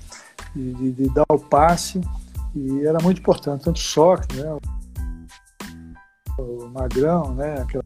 De, 0.55 0.73
de, 0.73 0.91
de, 0.91 1.09
dar 1.09 1.25
o 1.29 1.39
passe 1.39 1.99
e 2.55 2.85
era 2.85 2.99
muito 3.01 3.19
importante, 3.19 3.63
tanto 3.63 3.77
o 3.77 3.79
Sócrates, 3.79 4.37
né? 4.37 4.57
O 6.37 6.67
Magrão, 6.69 7.33
né? 7.33 7.61
Aquela 7.61 7.83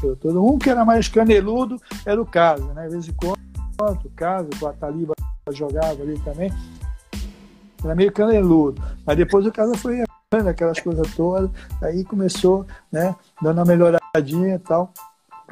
coisa 0.00 0.16
toda. 0.16 0.40
Um 0.40 0.58
que 0.58 0.70
era 0.70 0.84
mais 0.84 1.08
caneludo 1.08 1.80
era 2.06 2.20
o 2.20 2.26
Casa, 2.26 2.72
né? 2.74 2.84
De 2.84 2.92
vez 2.92 3.08
em 3.08 3.12
quando, 3.12 3.38
o 4.04 4.10
Casa, 4.10 4.48
o 4.60 4.66
Ataliba 4.66 5.14
jogava 5.50 6.02
ali 6.02 6.18
também. 6.20 6.52
era 7.82 7.94
meio 7.94 8.12
caneludo. 8.12 8.80
Mas 9.04 9.16
depois 9.16 9.44
o 9.46 9.52
cara 9.52 9.76
foi 9.76 10.04
aquelas 10.48 10.80
coisas 10.80 11.14
todas, 11.14 11.50
aí 11.82 12.04
começou, 12.04 12.66
né, 12.90 13.14
dando 13.42 13.58
uma 13.58 13.64
melhoradinha 13.64 14.54
e 14.54 14.58
tal. 14.58 14.92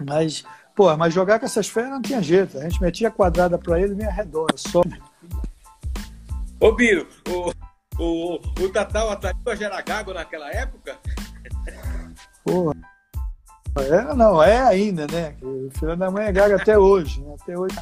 Mas, 0.07 0.45
pô, 0.75 0.97
mas 0.97 1.13
jogar 1.13 1.39
com 1.39 1.45
essas 1.45 1.69
férias 1.69 1.93
não 1.93 2.01
tinha 2.03 2.23
jeito. 2.23 2.57
A 2.59 2.63
gente 2.63 2.81
metia 2.81 3.11
quadrada 3.11 3.59
para 3.59 3.81
ele 3.81 3.95
meia 3.95 4.11
redonda, 4.11 4.55
só. 4.57 4.81
Ô, 6.59 6.73
Biro, 6.73 7.07
o, 7.29 7.53
o, 8.03 8.35
o 8.37 8.69
Tatal 8.71 9.11
Atariba 9.11 9.57
já 9.57 9.67
era 9.67 9.83
gago 9.83 10.15
naquela 10.15 10.51
época? 10.51 10.99
Porra. 12.45 12.75
É, 13.77 14.15
não, 14.15 14.43
é 14.43 14.61
ainda, 14.61 15.07
né? 15.07 15.37
O 15.43 15.71
filho 15.79 15.97
da 15.97 16.11
mãe 16.11 16.27
é 16.27 16.33
gago 16.33 16.57
até 16.57 16.77
hoje, 16.77 17.21
né? 17.23 17.37
Até 17.41 17.57
hoje. 17.57 17.77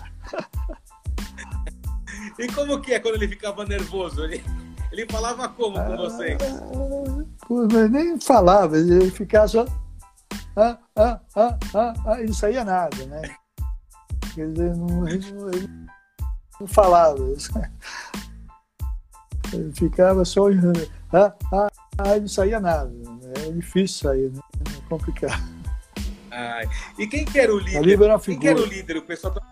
E 2.39 2.47
como 2.53 2.81
que 2.81 2.95
é 2.95 3.01
quando 3.01 3.17
ele 3.17 3.29
ficava 3.29 3.65
nervoso? 3.65 4.23
Ele, 4.25 4.45
ele 4.93 5.07
falava 5.11 5.49
como 5.49 5.77
com 5.77 5.97
vocês? 5.97 6.39
Pô, 7.47 7.67
mas 7.73 7.91
nem 7.91 8.21
falava, 8.21 8.79
ele 8.79 9.11
ficava 9.11 9.49
só. 9.49 9.67
Ah, 10.57 10.79
ah, 10.95 11.21
ah, 11.35 11.59
ah, 11.75 11.95
ah, 12.07 12.21
e 12.21 12.27
não 12.27 12.35
saía 12.35 12.65
nada, 12.65 12.97
né? 13.07 13.23
Quer 14.35 14.49
dizer, 14.53 14.77
não, 14.77 15.09
ele, 15.09 15.33
não, 15.33 15.49
ele 15.49 15.69
não 16.61 16.67
falava. 16.67 17.19
Ele 19.53 19.73
ficava 19.73 20.25
só. 20.25 20.49
Ah, 21.13 21.33
ah, 21.53 21.69
ah, 21.99 22.17
e 22.17 22.21
não 22.21 22.29
saía 22.29 22.61
nada. 22.61 22.93
É 23.37 23.51
difícil 23.53 24.09
sair, 24.09 24.31
né? 24.31 24.41
É 24.77 24.89
complicado. 24.89 25.43
Ai. 26.31 26.69
E 26.99 27.07
quem 27.07 27.25
que 27.25 27.39
era 27.39 27.55
o 27.55 27.59
líder? 27.59 28.03
Era 28.03 28.19
quem 28.19 28.39
que 28.39 28.49
era 28.49 28.61
o 28.61 28.65
líder? 28.65 28.97
O 28.97 29.03
pessoal 29.03 29.35
tá... 29.35 29.43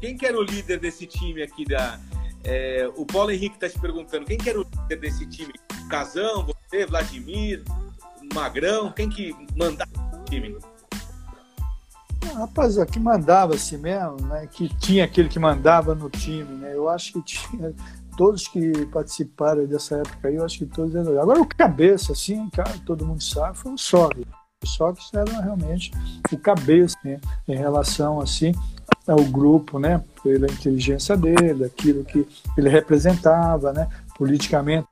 Quem 0.00 0.16
que 0.16 0.26
era 0.26 0.38
o 0.38 0.42
líder 0.42 0.78
desse 0.78 1.06
time 1.06 1.42
aqui 1.42 1.64
da. 1.64 1.98
É, 2.44 2.88
o 2.96 3.04
Paulo 3.04 3.30
Henrique 3.30 3.56
está 3.56 3.68
te 3.68 3.78
perguntando, 3.78 4.24
quem 4.24 4.38
que 4.38 4.48
era 4.48 4.60
o 4.60 4.62
líder 4.62 5.00
desse 5.00 5.26
time? 5.26 5.52
Casão, 5.90 6.46
você, 6.46 6.86
Vladimir, 6.86 7.64
Magrão, 8.32 8.92
quem 8.92 9.08
que 9.08 9.34
mandava 9.56 9.90
o 10.14 10.24
time? 10.24 10.56
Ah, 12.22 12.38
rapaz, 12.40 12.78
aqui 12.78 13.00
mandava 13.00 13.54
assim 13.54 13.76
mesmo, 13.76 14.20
né? 14.26 14.46
Que 14.46 14.68
tinha 14.76 15.04
aquele 15.04 15.28
que 15.28 15.38
mandava 15.38 15.94
no 15.94 16.08
time, 16.08 16.54
né? 16.54 16.74
Eu 16.74 16.88
acho 16.88 17.12
que 17.12 17.22
tinha 17.22 17.74
todos 18.18 18.48
que 18.48 18.84
participaram 18.86 19.64
dessa 19.64 19.98
época 19.98 20.26
aí, 20.26 20.34
eu 20.34 20.44
acho 20.44 20.58
que 20.58 20.66
todos 20.66 20.92
eram. 20.92 21.18
Agora 21.22 21.40
o 21.40 21.46
cabeça, 21.46 22.12
assim, 22.12 22.50
cara, 22.50 22.74
todo 22.84 23.06
mundo 23.06 23.22
sabe, 23.22 23.56
foi 23.56 23.72
o 23.72 23.78
Sócrates. 23.78 24.26
O 24.60 24.66
Sócrates 24.66 25.14
era 25.14 25.40
realmente 25.40 25.92
o 26.32 26.36
cabeça 26.36 26.96
né? 27.04 27.20
em 27.46 27.54
relação 27.54 28.20
assim 28.20 28.52
ao 29.06 29.22
grupo, 29.22 29.78
né? 29.78 30.02
Pela 30.20 30.46
inteligência 30.46 31.16
dele, 31.16 31.64
aquilo 31.64 32.04
que 32.04 32.26
ele 32.56 32.68
representava, 32.68 33.72
né? 33.72 33.88
Politicamente 34.16 34.86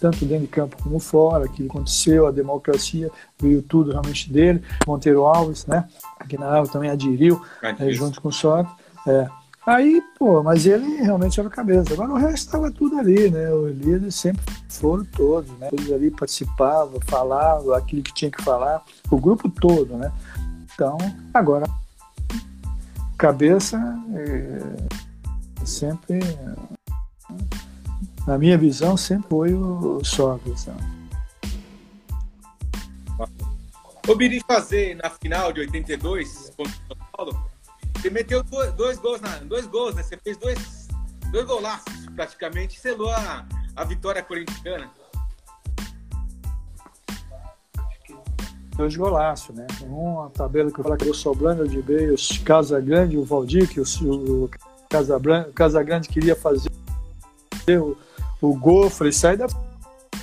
tanto 0.00 0.24
dentro 0.24 0.46
de 0.46 0.48
campo 0.48 0.82
como 0.82 0.98
fora, 0.98 1.46
que 1.46 1.66
aconteceu, 1.66 2.26
a 2.26 2.30
democracia 2.30 3.10
veio 3.38 3.60
tudo 3.60 3.90
realmente 3.90 4.32
dele, 4.32 4.64
Monteiro 4.86 5.26
Alves, 5.26 5.66
né, 5.66 5.86
que 6.26 6.38
na 6.38 6.46
água 6.46 6.72
também 6.72 6.88
aderiu, 6.88 7.38
é, 7.62 7.90
junto 7.90 8.18
com 8.18 8.28
o 8.28 8.32
Sócrates, 8.32 8.72
é. 9.06 9.28
Aí, 9.66 10.02
pô, 10.18 10.42
mas 10.42 10.64
ele 10.64 11.02
realmente 11.02 11.38
era 11.38 11.50
cabeça. 11.50 11.92
Agora 11.92 12.12
o 12.12 12.16
resto 12.16 12.46
estava 12.46 12.70
tudo 12.70 12.98
ali, 12.98 13.30
né? 13.30 13.52
Os 13.52 13.76
líderes 13.76 14.14
sempre 14.14 14.42
foram 14.68 15.04
todos, 15.04 15.50
né? 15.58 15.68
Todos 15.68 15.92
ali 15.92 16.10
participavam, 16.10 16.98
falavam 17.06 17.74
aquilo 17.74 18.02
que 18.02 18.14
tinha 18.14 18.30
que 18.30 18.42
falar, 18.42 18.82
o 19.10 19.18
grupo 19.18 19.50
todo, 19.50 19.96
né? 19.96 20.10
Então, 20.72 20.96
agora, 21.34 21.66
cabeça 23.18 23.78
é, 24.14 25.66
sempre 25.66 26.20
na 28.26 28.38
minha 28.38 28.56
visão, 28.56 28.96
sempre 28.96 29.28
foi 29.28 29.52
o 29.52 30.02
Sócrates. 30.04 30.66
Né? 30.66 30.76
O 34.08 34.14
Biri 34.14 34.40
fazer 34.46 34.96
na 34.96 35.10
final 35.10 35.52
de 35.52 35.60
82 35.60 36.52
contra 36.56 36.72
o 36.72 36.76
São 36.86 36.96
Paulo, 37.12 37.49
você 38.00 38.08
meteu 38.08 38.42
dois, 38.42 38.98
gols, 38.98 39.20
na, 39.20 39.36
dois 39.38 39.66
gols, 39.66 39.94
né? 39.94 40.02
Você 40.02 40.16
fez 40.16 40.36
dois, 40.38 40.88
dois 41.30 41.46
golaços 41.46 42.06
praticamente 42.16 42.80
selou 42.80 43.10
a, 43.10 43.46
a 43.76 43.84
vitória 43.84 44.22
corintiana. 44.22 44.90
Dois 48.74 48.96
golaços, 48.96 49.54
né? 49.54 49.66
Um, 49.82 50.22
a 50.22 50.30
tabela 50.30 50.70
que 50.70 50.80
eu 50.80 50.84
falo 50.84 50.96
que 50.96 51.08
eu 51.08 51.12
sobrando 51.12 51.68
de 51.68 51.82
meio, 51.82 52.14
o 52.14 52.44
Casa 52.44 52.80
Grande, 52.80 53.18
o 53.18 53.24
Valdir, 53.24 53.68
que 53.68 53.80
o, 53.80 54.44
o 54.44 54.50
Casa, 55.54 55.82
Grande 55.82 56.08
queria 56.08 56.34
fazer 56.34 56.70
o, 57.68 57.96
o 58.40 58.56
gol, 58.56 58.88
falei, 58.88 59.12
sai 59.12 59.36
da 59.36 59.46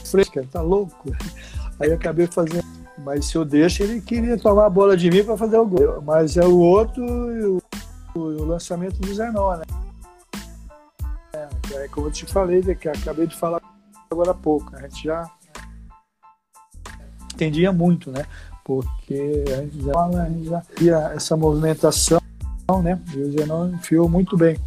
frente, 0.03 0.31
cara, 0.31 0.47
tá 0.51 0.61
louco. 0.61 1.11
Aí 1.79 1.91
acabei 1.91 2.25
fazendo. 2.25 2.65
Mas 2.97 3.25
se 3.25 3.35
eu 3.35 3.45
deixo, 3.45 3.83
ele 3.83 4.01
queria 4.01 4.35
tomar 4.39 4.65
a 4.65 4.69
bola 4.69 4.97
de 4.97 5.11
mim 5.11 5.23
para 5.23 5.37
fazer 5.37 5.57
o 5.57 5.67
gol. 5.67 6.01
Mas 6.01 6.35
é 6.35 6.45
o 6.45 6.57
outro 6.57 7.61
o, 8.17 8.45
lançamento 8.45 8.99
do 8.99 9.13
Zenon, 9.13 9.58
né? 9.58 9.65
É, 11.34 11.47
é, 11.73 11.88
como 11.89 12.08
eu 12.08 12.12
te 12.12 12.25
falei, 12.25 12.62
né, 12.63 12.75
que 12.75 12.89
acabei 12.89 13.27
de 13.27 13.36
falar 13.36 13.62
agora 14.10 14.32
há 14.32 14.34
pouco. 14.34 14.75
A 14.75 14.82
gente 14.82 15.03
já 15.03 15.30
entendia 17.34 17.71
muito, 17.71 18.12
né? 18.12 18.25
Porque 18.63 19.45
a 19.47 19.62
gente 19.62 19.82
já, 19.82 19.91
a 19.93 20.30
gente 20.30 20.45
já 20.45 20.63
via 20.77 20.97
essa 21.15 21.38
movimentação, 21.38 22.19
né? 22.84 23.01
E 23.13 23.19
o 23.19 23.32
Zenon 23.32 23.69
enfiou 23.69 24.10
muito 24.10 24.36
bem. 24.36 24.58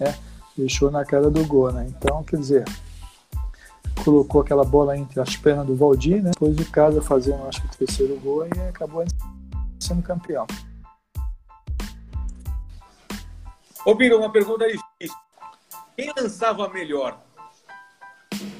É 0.00 0.14
deixou 0.56 0.90
na 0.90 1.04
cara 1.04 1.30
do 1.30 1.44
gol, 1.46 1.72
né? 1.72 1.86
Então, 1.88 2.22
quer 2.22 2.38
dizer, 2.38 2.64
colocou 4.04 4.40
aquela 4.40 4.64
bola 4.64 4.96
entre 4.96 5.20
as 5.20 5.36
pernas 5.36 5.66
do 5.66 5.76
Valdir, 5.76 6.22
né? 6.22 6.30
Depois 6.32 6.56
o 6.58 6.70
Casa 6.70 7.02
fazendo, 7.02 7.46
acho 7.46 7.60
que 7.62 7.66
o 7.74 7.86
terceiro 7.86 8.18
gol 8.20 8.46
e 8.46 8.60
acabou 8.68 9.04
sendo 9.80 10.02
campeão. 10.02 10.46
Ô, 13.84 13.94
Biro, 13.94 14.18
uma 14.18 14.32
pergunta 14.32 14.64
difícil. 14.64 15.18
Quem 15.94 16.10
lançava 16.16 16.70
melhor? 16.70 17.20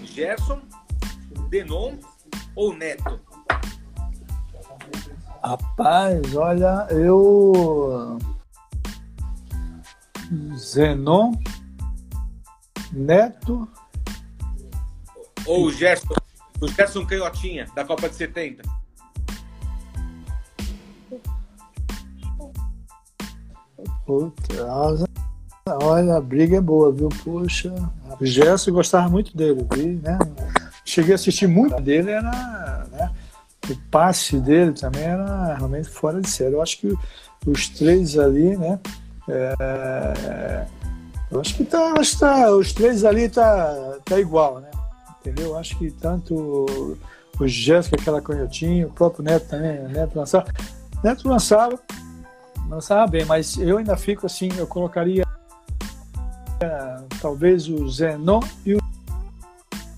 Gerson, 0.03 0.61
Denon 1.49 1.97
ou 2.55 2.77
Neto? 2.77 3.19
Rapaz, 5.43 6.35
olha, 6.35 6.87
eu. 6.91 8.19
Zenon 10.57 11.33
Neto. 12.93 13.67
Ou 15.47 15.67
o 15.67 15.73
Gerson, 15.73 16.15
o 16.61 16.69
Gerson 16.69 17.07
Canhotinha, 17.07 17.67
da 17.75 17.85
Copa 17.85 18.11
de 18.11 18.15
70. 18.15 18.63
Puta, 24.07 24.67
olha, 25.83 26.17
a 26.17 26.21
briga 26.21 26.57
é 26.57 26.61
boa, 26.61 26.93
viu? 26.93 27.09
Poxa, 27.25 27.73
o 28.21 28.27
Gerson 28.27 28.73
gostava 28.73 29.09
muito 29.09 29.37
dele, 29.37 29.67
viu? 29.73 30.01
Né? 30.03 30.19
Cheguei 30.85 31.13
a 31.13 31.15
assistir 31.15 31.47
muito 31.47 31.81
dele, 31.81 32.11
era. 32.11 32.87
Né? 32.93 33.11
O 33.71 33.77
passe 33.91 34.39
dele 34.39 34.73
também 34.73 35.05
era 35.05 35.55
realmente 35.55 35.89
fora 35.89 36.21
de 36.21 36.29
série. 36.29 36.55
Eu 36.55 36.61
acho 36.61 36.79
que 36.79 36.95
os 37.47 37.69
três 37.71 38.19
ali, 38.19 38.57
né? 38.57 38.79
É, 39.27 40.67
eu 41.31 41.41
acho 41.41 41.57
que 41.57 41.65
tá, 41.65 41.95
acho 41.99 42.13
que 42.13 42.19
tá, 42.19 42.51
os 42.55 42.73
três 42.75 43.05
ali 43.05 43.29
tá, 43.31 43.97
tá 44.05 44.21
igual, 44.21 44.61
né? 44.61 44.69
Entendeu? 45.21 45.47
Eu 45.47 45.59
acho 45.59 45.79
que 45.79 45.91
tanto 45.91 46.99
o 47.41 47.49
Jéssica, 47.49 47.97
aquela 47.99 48.21
canhotinha, 48.21 48.87
o 48.87 48.91
próprio 48.91 49.25
Neto 49.25 49.49
também, 49.49 49.81
o 49.87 49.89
Neto 49.89 50.19
lançava. 50.19 50.47
Neto 51.03 51.27
lançava, 51.27 51.79
lançava 52.69 53.07
bem, 53.07 53.25
mas 53.25 53.57
eu 53.59 53.79
ainda 53.79 53.97
fico 53.97 54.27
assim, 54.27 54.49
eu 54.57 54.67
colocaria 54.67 55.25
talvez 57.21 57.69
o 57.69 57.89
Zenon 57.89 58.41
e 58.65 58.75
o 58.75 58.81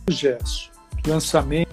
Gesso. 0.08 0.70
Lançamento 1.06 1.68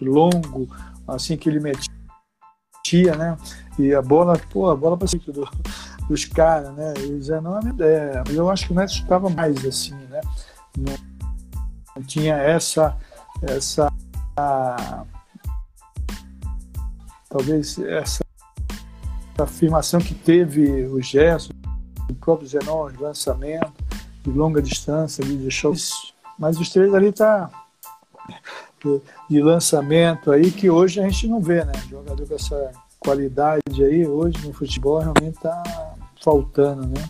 longo, 0.00 0.68
assim 1.06 1.36
que 1.36 1.48
ele 1.48 1.60
metia, 1.60 3.14
né? 3.16 3.36
E 3.78 3.94
a 3.94 4.00
bola, 4.00 4.40
pô, 4.50 4.70
a 4.70 4.76
bola 4.76 4.96
para 4.96 5.08
do, 5.32 5.48
dos 6.08 6.24
caras, 6.24 6.72
né? 6.74 6.94
E 6.98 7.12
o 7.12 7.42
não 7.42 7.58
é. 7.58 8.22
Mas 8.26 8.34
eu 8.34 8.50
acho 8.50 8.66
que 8.66 8.72
o 8.72 8.76
Neto 8.76 8.92
estava 8.92 9.28
mais 9.28 9.64
assim, 9.64 9.94
né? 9.94 10.20
Não, 10.76 10.94
não 11.96 12.02
tinha 12.02 12.36
essa, 12.36 12.96
essa 13.42 13.92
a, 14.36 15.04
talvez 17.28 17.78
essa 17.78 18.23
afirmação 19.38 20.00
que 20.00 20.14
teve 20.14 20.84
o 20.86 21.00
Gerson, 21.00 21.52
o 22.08 22.14
próprio 22.14 22.48
Zenon, 22.48 22.90
de 22.90 23.02
lançamento, 23.02 23.72
de 24.22 24.30
longa 24.30 24.62
distância, 24.62 25.24
de 25.24 25.50
shows. 25.50 26.14
Mas 26.38 26.58
os 26.58 26.70
três 26.70 26.92
ali 26.94 27.12
tá 27.12 27.50
de 29.30 29.40
lançamento 29.40 30.30
aí 30.30 30.50
que 30.50 30.68
hoje 30.68 31.00
a 31.00 31.08
gente 31.08 31.26
não 31.26 31.40
vê, 31.40 31.64
né? 31.64 31.72
Jogador 31.88 32.26
com 32.26 32.34
essa 32.34 32.72
qualidade 32.98 33.82
aí 33.82 34.06
hoje 34.06 34.36
no 34.46 34.52
futebol 34.52 34.98
realmente 34.98 35.38
tá 35.40 35.62
faltando, 36.22 36.86
né? 36.86 37.08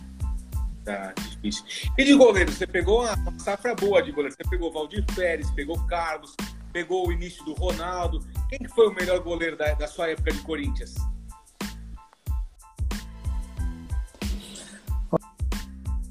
Tá, 0.85 1.13
difícil. 1.17 1.63
E 1.97 2.03
de 2.03 2.13
goleiro, 2.13 2.51
você 2.51 2.67
pegou 2.67 3.03
uma, 3.03 3.39
safra 3.39 3.73
boa 3.73 4.01
de 4.03 4.11
goleiro. 4.11 4.35
Você 4.35 4.47
pegou 4.47 4.71
Valdir 4.71 5.03
Pérez, 5.15 5.49
pegou 5.51 5.79
Carlos, 5.87 6.35
pegou 6.71 7.07
o 7.07 7.11
início 7.11 7.43
do 7.43 7.53
Ronaldo. 7.53 8.19
Quem 8.49 8.59
que 8.59 8.67
foi 8.67 8.87
o 8.87 8.93
melhor 8.93 9.19
goleiro 9.19 9.57
da, 9.57 9.73
da 9.73 9.87
sua 9.87 10.09
época 10.09 10.31
de 10.31 10.39
Corinthians? 10.39 10.93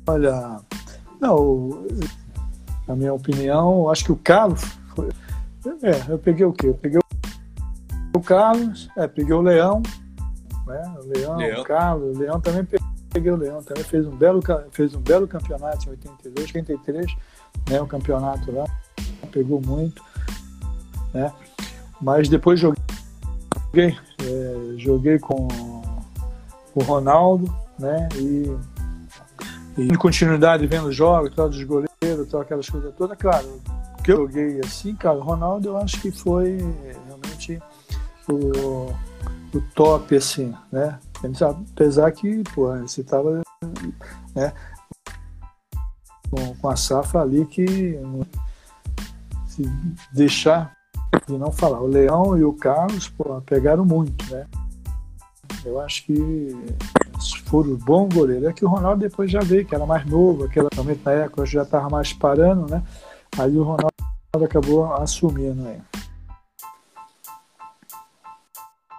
Olha, 0.07 0.61
não, 1.21 1.87
na 2.87 2.95
minha 2.95 3.15
opinião, 3.15 3.91
acho 3.91 4.05
que 4.05 4.13
o 4.13 4.17
Carlos 4.17 4.63
foi, 4.95 5.09
é, 5.83 6.13
eu 6.13 6.19
peguei 6.19 6.45
o 6.45 6.53
quê? 6.53 6.69
Eu 6.69 6.75
peguei 6.75 7.01
o 8.15 8.21
Carlos, 8.21 8.91
é, 8.97 9.09
peguei 9.09 9.35
o 9.35 9.41
Leão, 9.41 9.83
né? 10.67 10.95
O 11.03 11.07
Leão, 11.07 11.37
Leão. 11.37 11.61
o 11.61 11.65
Carlos, 11.65 12.17
o 12.17 12.21
Leão 12.21 12.41
também 12.41 12.67
peguei 13.11 13.33
o 13.33 13.37
Leão, 13.37 13.63
também 13.63 13.85
fez 13.85 14.07
um 14.07 14.15
belo, 14.15 14.43
fez 14.73 14.95
um 14.95 15.01
belo 15.01 15.27
campeonato 15.27 15.87
em 15.87 15.91
82, 15.93 16.55
83, 16.55 17.17
né? 17.71 17.81
O 17.81 17.87
campeonato 17.87 18.53
lá, 18.53 18.65
pegou 19.33 19.61
muito, 19.61 20.03
né? 21.15 21.33
Mas 22.01 22.29
depois 22.29 22.61
joguei, 22.61 22.79
é, 23.75 24.77
joguei 24.77 25.19
com 25.19 25.49
o 26.75 26.83
Ronaldo, 26.83 27.53
né? 27.79 28.09
E, 28.17 28.55
e 29.77 29.97
continuidade 29.97 30.67
vendo 30.67 30.93
jogos, 30.93 31.35
tal, 31.35 31.49
dos 31.49 31.63
goleiros, 31.65 32.29
tal, 32.31 32.41
aquelas 32.41 32.69
coisas 32.69 32.95
todas, 32.95 33.19
claro, 33.19 33.61
que 34.03 34.13
eu 34.13 34.19
joguei 34.19 34.61
assim, 34.61 34.95
cara, 34.95 35.17
o 35.17 35.23
Ronaldo 35.23 35.69
eu 35.69 35.77
acho 35.77 36.01
que 36.01 36.11
foi 36.11 36.59
realmente 37.07 37.61
o, 38.29 38.95
o 39.57 39.61
top, 39.75 40.17
assim, 40.17 40.55
né? 40.71 40.99
Apesar 41.73 42.13
que, 42.13 42.43
pô, 42.55 42.77
você 42.79 43.03
tava 43.03 43.43
né, 44.35 44.53
com, 46.31 46.55
com 46.57 46.69
a 46.69 46.77
safra 46.77 47.23
ali 47.23 47.47
que 47.47 47.99
se 49.47 49.63
deixar 50.13 50.75
de 51.27 51.39
não 51.39 51.51
falar. 51.51 51.81
O 51.81 51.87
Leão 51.87 52.37
e 52.37 52.45
o 52.45 52.53
Carlos, 52.53 53.09
pô, 53.09 53.41
pegaram 53.41 53.85
muito, 53.85 54.31
né? 54.31 54.47
Eu 55.65 55.81
acho 55.81 56.05
que 56.05 56.55
foram 57.47 57.77
bom 57.77 58.09
goleiro. 58.09 58.49
É 58.49 58.53
que 58.53 58.65
o 58.65 58.69
Ronaldo 58.69 59.01
depois 59.01 59.31
já 59.31 59.41
veio, 59.41 59.65
que 59.65 59.75
era 59.75 59.87
mais 59.87 60.05
novo, 60.07 60.45
aquela 60.45 60.69
momento 60.77 61.05
na 61.05 61.13
época 61.13 61.47
já 61.47 61.63
estava 61.63 61.89
mais 61.89 62.13
parando, 62.13 62.71
né? 62.71 62.83
Aí 63.39 63.57
o 63.57 63.63
Ronaldo 63.63 63.93
acabou 64.45 64.93
assumindo 64.95 65.67
aí. 65.69 65.81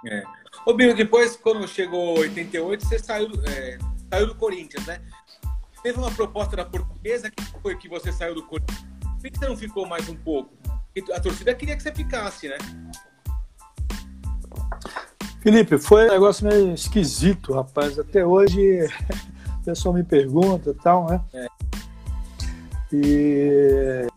É. 0.08 0.24
Ô 0.66 0.74
Bino, 0.74 0.96
depois, 0.96 1.36
quando 1.36 1.68
chegou 1.68 2.20
88, 2.20 2.86
você 2.86 3.00
saiu, 3.00 3.30
é, 3.48 3.78
saiu 4.10 4.28
do 4.28 4.36
Corinthians, 4.36 4.86
né? 4.86 5.02
Teve 5.84 6.00
uma 6.00 6.12
proposta 6.12 6.56
da 6.56 6.66
portuguesa 6.66 7.30
que 7.30 7.44
foi 7.62 7.76
que 7.78 7.88
você 7.88 8.12
saiu 8.12 8.36
do 8.36 8.44
Corinthians. 8.46 8.86
Por 9.22 9.32
que 9.32 9.38
você 9.38 9.48
não 9.48 9.58
ficou 9.58 9.86
mais 9.86 10.08
um 10.10 10.16
pouco? 10.16 10.56
A 11.14 11.20
torcida 11.20 11.54
queria 11.54 11.76
que 11.76 11.84
você 11.84 11.94
ficasse, 11.94 12.48
né? 12.48 12.58
Felipe, 15.46 15.78
foi 15.78 16.08
um 16.08 16.12
negócio 16.12 16.48
meio 16.48 16.74
esquisito, 16.74 17.54
rapaz. 17.54 18.00
Até 18.00 18.26
hoje 18.26 18.84
o 19.62 19.64
pessoal 19.64 19.94
me 19.94 20.04
pergunta 20.04 20.72
e 20.72 20.74
tal, 20.74 21.06
né? 21.08 21.22
É. 21.36 21.48
E 22.92 24.08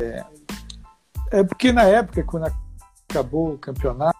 é, 0.00 0.24
é 1.32 1.42
porque 1.42 1.72
na 1.72 1.82
época, 1.82 2.22
quando 2.22 2.46
acabou 3.10 3.54
o 3.54 3.58
campeonato, 3.58 4.14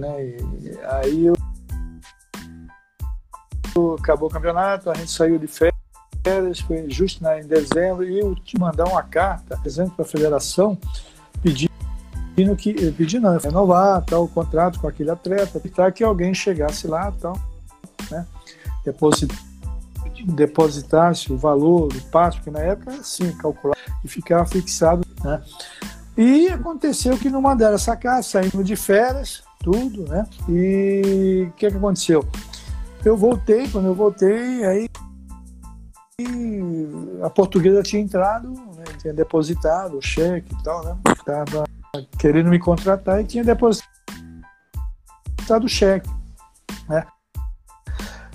né? 0.00 0.24
E 0.24 0.78
aí 0.90 1.26
eu, 1.26 1.34
acabou 3.98 4.30
o 4.30 4.32
campeonato, 4.32 4.90
a 4.90 4.94
gente 4.94 5.10
saiu 5.10 5.38
de 5.38 5.46
férias, 5.46 6.60
foi 6.60 6.88
justo 6.88 7.22
né, 7.22 7.42
em 7.42 7.46
dezembro, 7.46 8.02
e 8.02 8.18
eu 8.18 8.34
te 8.34 8.58
mandar 8.58 8.88
uma 8.88 9.02
carta, 9.02 9.60
exemplo, 9.62 9.92
para 9.96 10.06
a 10.06 10.08
federação, 10.08 10.78
pedindo 12.34 12.56
que 12.56 12.92
pedindo 12.92 13.28
renovar 13.38 14.02
tal, 14.04 14.24
o 14.24 14.28
contrato 14.28 14.80
com 14.80 14.88
aquele 14.88 15.10
atleta, 15.10 15.60
para 15.60 15.92
que 15.92 16.02
alguém 16.02 16.34
chegasse 16.34 16.86
lá 16.86 17.12
tal, 17.12 17.38
né? 18.10 18.26
Depositasse 20.24 21.32
o 21.32 21.36
valor 21.36 21.88
do 21.88 22.00
passe, 22.02 22.36
porque 22.38 22.50
na 22.50 22.60
época 22.60 22.92
assim, 22.92 23.30
calcular 23.32 23.76
e 24.04 24.08
ficava 24.08 24.44
fixado. 24.46 25.06
Né? 25.22 25.42
E 26.16 26.48
aconteceu 26.48 27.16
que 27.18 27.30
não 27.30 27.40
mandaram 27.40 27.76
casa, 27.96 28.22
saímos 28.22 28.64
de 28.64 28.76
férias, 28.76 29.42
tudo, 29.60 30.06
né? 30.08 30.26
E 30.48 31.46
o 31.48 31.52
que, 31.52 31.70
que 31.70 31.76
aconteceu? 31.76 32.24
Eu 33.04 33.16
voltei, 33.16 33.68
quando 33.68 33.86
eu 33.86 33.94
voltei, 33.94 34.64
aí 34.64 34.88
a 37.22 37.30
portuguesa 37.30 37.82
tinha 37.82 38.00
entrado, 38.00 38.48
né? 38.48 38.84
tinha 39.00 39.12
depositado 39.12 39.98
o 39.98 40.02
cheque 40.02 40.54
e 40.54 40.62
tal, 40.62 40.84
né? 40.84 40.96
Estava 41.10 41.64
querendo 42.18 42.48
me 42.48 42.58
contratar 42.58 43.20
e 43.20 43.24
tinha 43.24 43.44
depositado 43.44 43.84
o 45.64 45.68
cheque, 45.68 46.08
né? 46.88 47.06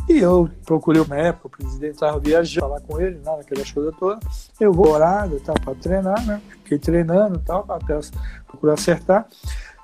E 0.08 0.20
eu 0.20 0.48
procurei 0.63 1.02
uma 1.02 1.17
época, 1.17 1.48
o 1.48 1.50
presidente 1.50 1.96
estava 1.96 2.20
viajando, 2.20 2.67
falar 2.67 2.82
com 2.82 3.02
ele, 3.02 3.20
nada, 3.26 3.41
aquelas 3.41 3.72
coisas 3.72 3.96
todas. 3.98 4.52
Eu 4.60 4.72
vou 4.72 4.89
orar, 4.89 5.28
tá, 5.43 5.54
para 5.54 5.74
treinar, 5.74 6.24
né? 6.26 6.39
Fiquei 6.63 6.78
treinando 6.78 7.39
tal, 7.39 7.65
até 7.67 8.00
procurar 8.46 8.76
acertar. 8.76 9.28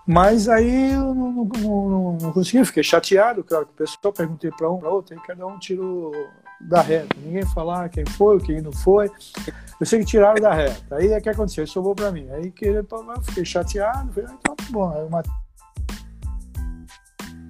Mas 0.06 0.50
aí 0.50 0.94
eu 0.94 1.14
não, 1.16 1.32
não, 1.32 1.90
não, 1.90 2.18
não 2.22 2.32
consegui, 2.34 2.66
fiquei 2.66 2.84
chateado, 2.84 3.44
claro, 3.44 3.64
o 3.66 3.68
pessoal 3.68 4.14
perguntei 4.14 4.52
para 4.52 4.70
um, 4.70 4.78
para 4.78 4.90
outro, 4.90 5.16
aí 5.16 5.22
cada 5.26 5.48
um 5.48 5.58
tirou 5.58 6.12
da 6.60 6.82
reta. 6.82 7.16
Ninguém 7.24 7.46
falar 7.54 7.88
quem 7.90 8.06
foi, 8.06 8.40
quem 8.40 8.62
não 8.62 8.72
foi. 8.72 9.10
Eu 9.80 9.86
sei 9.86 10.00
que 10.00 10.06
tiraram 10.06 10.42
da 10.42 10.54
reta. 10.54 10.96
Aí 10.96 11.16
o 11.18 11.22
que 11.22 11.30
aconteceu? 11.30 11.66
Sobrou 11.68 11.96
para 11.96 12.12
mim. 12.12 12.30
Aí 12.32 12.52
que 12.52 12.66
eu 12.66 12.86
fiquei 13.24 13.46
chateado, 13.46 14.12
falei, 14.14 14.30
ah, 14.30 14.38
então 14.40 14.56
bom. 14.72 14.92
Aí 14.94 15.04
o 15.06 15.10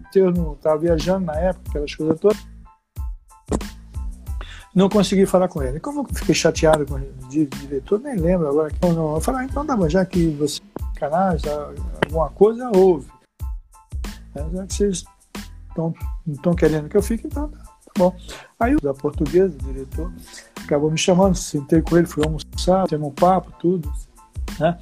Matheus 0.05 0.37
não 0.37 0.53
estava 0.53 0.77
viajando 0.77 1.25
na 1.25 1.35
época, 1.35 1.69
aquelas 1.69 1.95
coisas 1.95 2.19
todas 2.19 2.53
não 4.75 4.89
consegui 4.89 5.25
falar 5.25 5.47
com 5.47 5.61
ele. 5.61 5.79
Como 5.79 6.01
eu 6.01 6.05
fiquei 6.15 6.33
chateado 6.33 6.85
com 6.85 6.95
o 6.95 7.29
diretor, 7.29 7.99
nem 7.99 8.15
lembro 8.15 8.47
agora. 8.47 8.71
Não, 8.81 9.15
eu 9.15 9.21
falei, 9.21 9.41
ah, 9.41 9.45
então 9.45 9.65
tá 9.65 9.77
bom, 9.77 9.87
já 9.87 10.03
que 10.05 10.29
você 10.29 10.61
canais, 11.03 11.41
alguma 12.05 12.29
coisa 12.29 12.69
houve. 12.73 13.07
Já 14.35 14.65
que 14.65 14.73
vocês 14.73 15.03
não 15.77 15.93
estão 16.27 16.53
querendo 16.53 16.87
que 16.87 16.95
eu 16.95 17.01
fique, 17.01 17.27
então 17.27 17.49
tá, 17.49 17.57
tá 17.57 17.91
bom. 17.97 18.15
Aí 18.59 18.75
o 18.75 18.81
da 18.81 18.93
portuguesa, 18.93 19.55
o 19.55 19.73
diretor, 19.73 20.11
acabou 20.63 20.89
me 20.89 20.97
chamando, 20.97 21.35
sentei 21.35 21.81
com 21.81 21.97
ele, 21.97 22.07
fui 22.07 22.23
almoçar, 22.23 22.87
temos 22.87 23.09
um 23.09 23.11
papo, 23.11 23.51
tudo. 23.59 23.91
Né? 24.59 24.77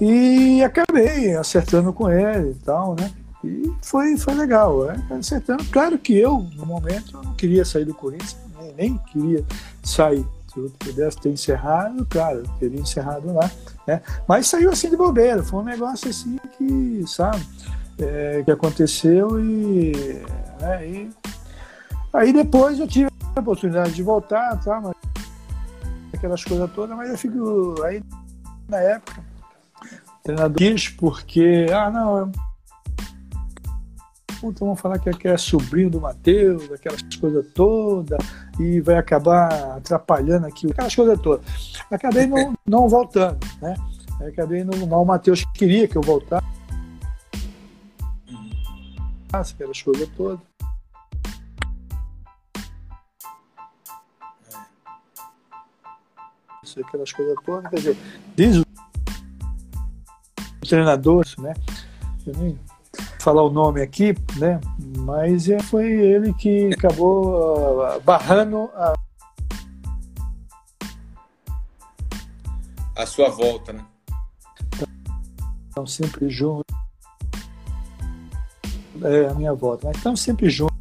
E 0.00 0.62
acabei 0.64 1.36
acertando 1.36 1.92
com 1.92 2.10
ele 2.10 2.50
e 2.50 2.54
tal, 2.54 2.96
né? 2.98 3.10
E 3.44 3.72
foi, 3.82 4.16
foi 4.16 4.34
legal, 4.34 4.84
né? 4.84 5.06
acertando. 5.10 5.64
Claro 5.66 5.98
que 5.98 6.16
eu, 6.16 6.38
no 6.56 6.66
momento, 6.66 7.20
não 7.22 7.34
queria 7.34 7.64
sair 7.64 7.84
do 7.84 7.94
Corinthians, 7.94 8.36
nem, 8.58 8.74
nem 8.74 8.98
queria 8.98 9.44
sair. 9.82 10.26
Se 10.52 10.60
eu 10.60 10.70
pudesse 10.78 11.18
ter 11.18 11.30
encerrado, 11.30 12.06
claro, 12.10 12.40
eu 12.40 12.48
teria 12.58 12.80
encerrado 12.80 13.32
lá. 13.32 13.50
Né? 13.86 14.02
Mas 14.28 14.48
saiu 14.48 14.70
assim 14.70 14.90
de 14.90 14.96
bobeira, 14.96 15.42
foi 15.42 15.60
um 15.60 15.64
negócio 15.64 16.10
assim 16.10 16.38
que, 16.58 17.04
sabe, 17.06 17.42
é, 17.98 18.42
que 18.44 18.50
aconteceu 18.50 19.40
e, 19.40 20.22
né, 20.60 20.86
e, 20.86 21.10
aí 22.12 22.32
depois 22.32 22.78
eu 22.78 22.86
tive 22.86 23.10
a 23.34 23.40
oportunidade 23.40 23.92
de 23.92 24.02
voltar, 24.02 24.60
tá, 24.62 24.80
mas, 24.80 24.94
aquelas 26.12 26.44
coisas 26.44 26.70
todas, 26.72 26.96
mas 26.96 27.10
eu 27.10 27.18
fico 27.18 27.82
aí 27.82 28.02
na 28.68 28.78
época, 28.78 29.24
treinador 30.22 30.56
quis 30.56 30.88
porque, 30.88 31.66
ah, 31.72 31.90
não, 31.90 32.30
puta, 34.40 34.64
vão 34.64 34.76
falar 34.76 34.98
que 34.98 35.28
é 35.28 35.36
sobrinho 35.36 35.88
do 35.88 36.00
Matheus, 36.00 36.70
aquelas 36.70 37.02
coisas 37.16 37.46
todas, 37.54 38.18
e 38.62 38.80
vai 38.80 38.96
acabar 38.96 39.76
atrapalhando 39.76 40.46
aqui, 40.46 40.70
aquelas 40.70 40.94
coisas 40.94 41.20
todas. 41.20 41.44
Acabei 41.90 42.26
não, 42.26 42.54
não 42.66 42.88
voltando, 42.88 43.38
né? 43.60 43.74
Acabei 44.28 44.62
não, 44.62 45.02
o 45.02 45.04
Matheus 45.04 45.44
queria 45.54 45.88
que 45.88 45.96
eu 45.96 46.02
voltasse, 46.02 46.44
aquelas 49.32 49.82
coisas 49.82 50.08
todas. 50.16 50.40
aquelas 56.86 57.12
coisas 57.12 57.36
todas, 57.44 57.68
quer 57.68 57.76
dizer, 57.76 57.96
diz 58.34 58.56
o 58.56 58.64
treinador, 60.66 61.26
né? 61.38 61.52
Eu 62.26 62.34
nem 62.38 62.58
falar 63.22 63.42
o 63.42 63.50
nome 63.50 63.80
aqui, 63.80 64.14
né? 64.36 64.60
Mas 64.98 65.48
é, 65.48 65.60
foi 65.60 65.86
ele 65.86 66.34
que 66.34 66.70
acabou 66.74 67.96
uh, 67.96 68.00
barrando 68.00 68.68
a... 68.74 68.94
a 72.96 73.06
sua 73.06 73.30
volta, 73.30 73.72
né? 73.72 73.84
Estão 75.68 75.86
sempre 75.86 76.28
juntos. 76.28 76.64
É 79.02 79.26
a 79.28 79.34
minha 79.34 79.54
volta, 79.54 79.86
mas 79.86 79.96
estão 79.96 80.16
sempre 80.16 80.50
juntos. 80.50 80.76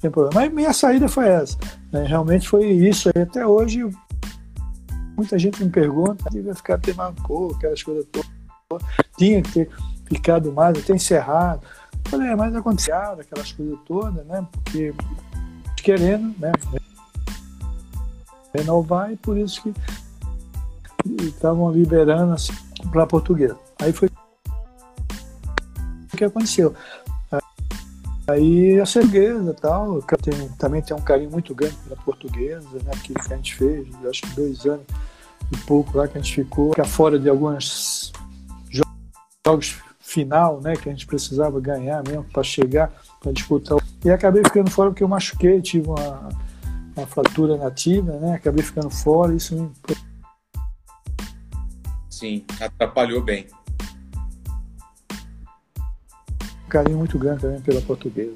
tem 0.00 0.10
problema. 0.10 0.40
Mas 0.40 0.52
minha 0.52 0.72
saída 0.72 1.08
foi 1.08 1.28
essa. 1.28 1.58
Né? 1.92 2.04
Realmente 2.04 2.48
foi 2.48 2.66
isso 2.70 3.10
aí. 3.14 3.22
Até 3.22 3.46
hoje, 3.46 3.88
muita 5.16 5.38
gente 5.38 5.62
me 5.62 5.70
pergunta, 5.70 6.24
vai 6.42 6.54
ficar 6.54 6.78
Temanco, 6.78 7.54
aquelas 7.54 7.82
coisas 7.82 8.06
todas. 8.10 8.37
Tinha 9.16 9.40
que 9.40 9.50
ter 9.50 9.70
ficado 10.04 10.52
mais, 10.52 10.78
até 10.78 10.94
encerrado. 10.94 11.62
Falei, 12.04 12.28
é, 12.28 12.36
mas 12.36 12.54
aconteceu 12.54 12.94
aquelas 12.94 13.52
coisas 13.52 13.78
todas, 13.86 14.26
né? 14.26 14.46
Porque 14.52 14.94
querendo, 15.76 16.38
né? 16.38 16.52
Renovar 18.54 19.10
e 19.10 19.16
por 19.16 19.38
isso 19.38 19.62
que 19.62 19.72
estavam 21.22 21.72
liberando 21.72 22.34
assim, 22.34 22.52
para 22.92 23.06
português. 23.06 23.54
Aí 23.80 23.90
foi 23.90 24.10
o 26.12 26.16
que 26.16 26.24
aconteceu. 26.24 26.74
Aí 28.26 28.78
a 28.78 28.84
portuguesa 28.84 29.54
tal, 29.54 30.02
tem, 30.02 30.48
também 30.58 30.82
tem 30.82 30.94
um 30.94 31.00
carinho 31.00 31.30
muito 31.30 31.54
grande 31.54 31.76
pela 31.76 31.96
portuguesa, 31.96 32.68
né? 32.84 32.90
Aquilo 32.94 33.18
que 33.18 33.32
a 33.32 33.36
gente 33.36 33.54
fez, 33.54 33.88
acho 34.06 34.22
que 34.22 34.36
dois 34.36 34.66
anos 34.66 34.84
e 35.50 35.56
pouco 35.56 35.96
lá 35.96 36.06
que 36.06 36.18
a 36.18 36.20
gente 36.20 36.34
ficou, 36.34 36.70
ficar 36.70 36.84
fora 36.84 37.18
de 37.18 37.30
alguns 37.30 38.12
jogos 39.48 39.80
final, 40.00 40.60
né? 40.60 40.76
Que 40.76 40.88
a 40.88 40.92
gente 40.92 41.06
precisava 41.06 41.60
ganhar 41.60 42.02
mesmo 42.06 42.24
para 42.24 42.42
chegar, 42.42 42.92
para 43.20 43.32
disputar. 43.32 43.78
E 44.04 44.10
acabei 44.10 44.42
ficando 44.44 44.70
fora 44.70 44.90
porque 44.90 45.02
eu 45.02 45.08
machuquei, 45.08 45.60
tive 45.60 45.88
uma, 45.88 46.28
uma 46.96 47.06
fratura 47.06 47.56
nativa, 47.56 48.12
né? 48.18 48.34
Acabei 48.34 48.62
ficando 48.62 48.90
fora, 48.90 49.34
isso 49.34 49.54
me 49.54 49.72
Sim, 52.10 52.44
atrapalhou 52.60 53.22
bem. 53.22 53.46
Um 56.64 56.68
carinho 56.68 56.98
muito 56.98 57.18
grande 57.18 57.42
também 57.42 57.60
pela 57.60 57.80
portuguesa. 57.80 58.34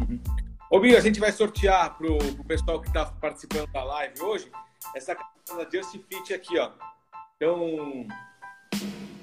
Uhum. 0.00 0.20
Ô, 0.70 0.78
Bia, 0.78 0.98
a 0.98 1.00
gente 1.00 1.18
vai 1.18 1.32
sortear 1.32 1.96
pro, 1.96 2.18
pro 2.18 2.44
pessoal 2.44 2.80
que 2.80 2.88
está 2.88 3.06
participando 3.06 3.66
da 3.72 3.82
live 3.82 4.20
hoje 4.20 4.50
essa 4.94 5.14
camisa 5.14 5.64
da 5.64 5.70
Just 5.70 5.98
Fit 6.08 6.34
aqui, 6.34 6.58
ó. 6.58 6.70
Então, 7.36 8.06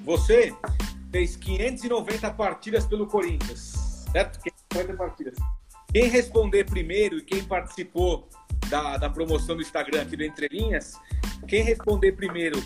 você 0.04 0.56
fez 1.12 1.36
590 1.36 2.32
partidas 2.32 2.86
pelo 2.86 3.08
Corinthians, 3.08 4.06
certo? 4.12 4.40
590 4.72 4.98
partidas. 4.98 5.36
Quem 5.92 6.08
responder 6.08 6.66
primeiro 6.66 7.18
e 7.18 7.22
quem 7.22 7.44
participou 7.44 8.28
da, 8.70 8.98
da 8.98 9.10
promoção 9.10 9.56
do 9.56 9.62
Instagram 9.62 10.02
aqui 10.02 10.18
do 10.18 10.24
Entre 10.24 10.48
Linhas, 10.48 10.96
quem 11.48 11.64
responder 11.64 12.14
primeiro 12.14 12.62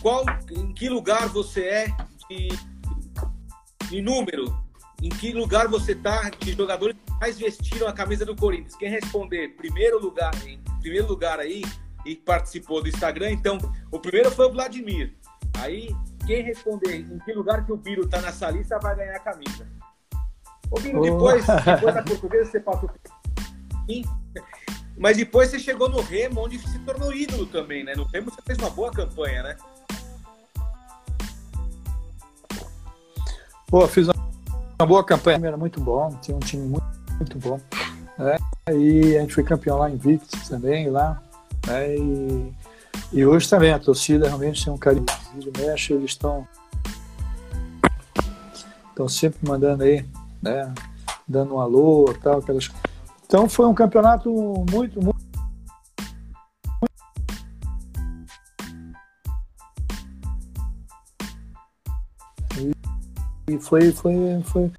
qual, 0.00 0.24
em 0.50 0.72
que 0.72 0.88
lugar 0.88 1.28
você 1.28 1.64
é 1.64 1.86
de, 2.30 2.48
de 3.88 4.00
número? 4.00 4.56
Em 5.02 5.08
que 5.08 5.32
lugar 5.32 5.68
você 5.68 5.92
está 5.92 6.30
de 6.30 6.52
jogadores 6.52 6.96
que 6.96 7.12
mais 7.20 7.38
vestiram 7.38 7.88
a 7.88 7.92
camisa 7.92 8.24
do 8.24 8.34
Corinthians? 8.34 8.76
Quem 8.76 8.90
responder 8.90 9.56
primeiro 9.56 10.00
lugar, 10.00 10.32
em 10.46 10.60
primeiro 10.80 11.08
lugar 11.08 11.40
aí 11.40 11.64
e 12.06 12.14
participou 12.14 12.80
do 12.82 12.88
Instagram, 12.88 13.32
então 13.32 13.58
o 13.90 13.98
primeiro 13.98 14.30
foi 14.30 14.46
o 14.46 14.52
Vladimir. 14.52 15.14
Aí 15.58 15.94
quem 16.26 16.42
responder 16.42 16.96
em 16.96 17.18
que 17.18 17.32
lugar 17.32 17.64
que 17.64 17.72
o 17.72 17.76
Biro 17.76 18.04
está 18.04 18.20
nessa 18.20 18.50
lista 18.50 18.78
vai 18.78 18.96
ganhar 18.96 19.16
a 19.16 19.20
camisa. 19.20 19.66
Ô 20.70 20.78
Biro, 20.78 21.00
depois, 21.00 21.46
depois 21.46 21.94
da 21.94 22.02
portuguesa 22.02 22.50
você 22.50 22.60
passou 22.60 22.90
mas 24.98 25.16
depois 25.16 25.48
você 25.48 25.58
chegou 25.58 25.88
no 25.88 26.00
Remo, 26.00 26.44
onde 26.44 26.58
se 26.58 26.78
tornou 26.80 27.12
ídolo 27.12 27.46
também, 27.46 27.84
né? 27.84 27.94
No 27.94 28.04
Remo 28.04 28.30
você 28.30 28.42
fez 28.42 28.58
uma 28.58 28.68
boa 28.68 28.90
campanha, 28.90 29.42
né? 29.42 29.56
Pô, 33.68 33.86
fiz 33.86 34.08
uma 34.08 34.86
boa 34.86 35.04
campanha, 35.04 35.38
era 35.46 35.56
muito 35.56 35.80
bom, 35.80 36.10
tinha 36.20 36.36
um 36.36 36.40
time 36.40 36.66
muito, 36.66 36.86
muito 37.16 37.38
bom. 37.38 37.60
Né? 38.18 38.36
E 38.72 39.16
a 39.16 39.20
gente 39.20 39.34
foi 39.34 39.44
campeão 39.44 39.78
lá 39.78 39.88
em 39.88 39.96
Victor 39.96 40.40
também, 40.48 40.90
lá. 40.90 41.22
Né? 41.66 41.96
E, 41.96 42.52
e, 43.12 43.24
hoje 43.24 43.48
também 43.48 43.72
a 43.72 43.78
torcida 43.78 44.26
realmente 44.26 44.64
tem 44.64 44.72
um 44.72 44.78
carinho. 44.78 45.06
Vira 45.34 45.50
mexe, 45.58 45.92
eles 45.92 46.10
estão 46.10 46.46
estão 48.90 49.08
sempre 49.08 49.38
mandando 49.48 49.84
aí, 49.84 50.04
né? 50.42 50.74
Dando 51.26 51.54
um 51.54 51.60
alô 51.60 52.12
tal, 52.22 52.38
aquelas 52.38 52.70
Então 53.26 53.48
foi 53.48 53.66
um 53.66 53.74
campeonato 53.74 54.30
muito, 54.70 55.00
muito 55.00 55.18
E 63.48 63.58
foi, 63.58 63.92
foi, 63.92 64.14
foi, 64.44 64.70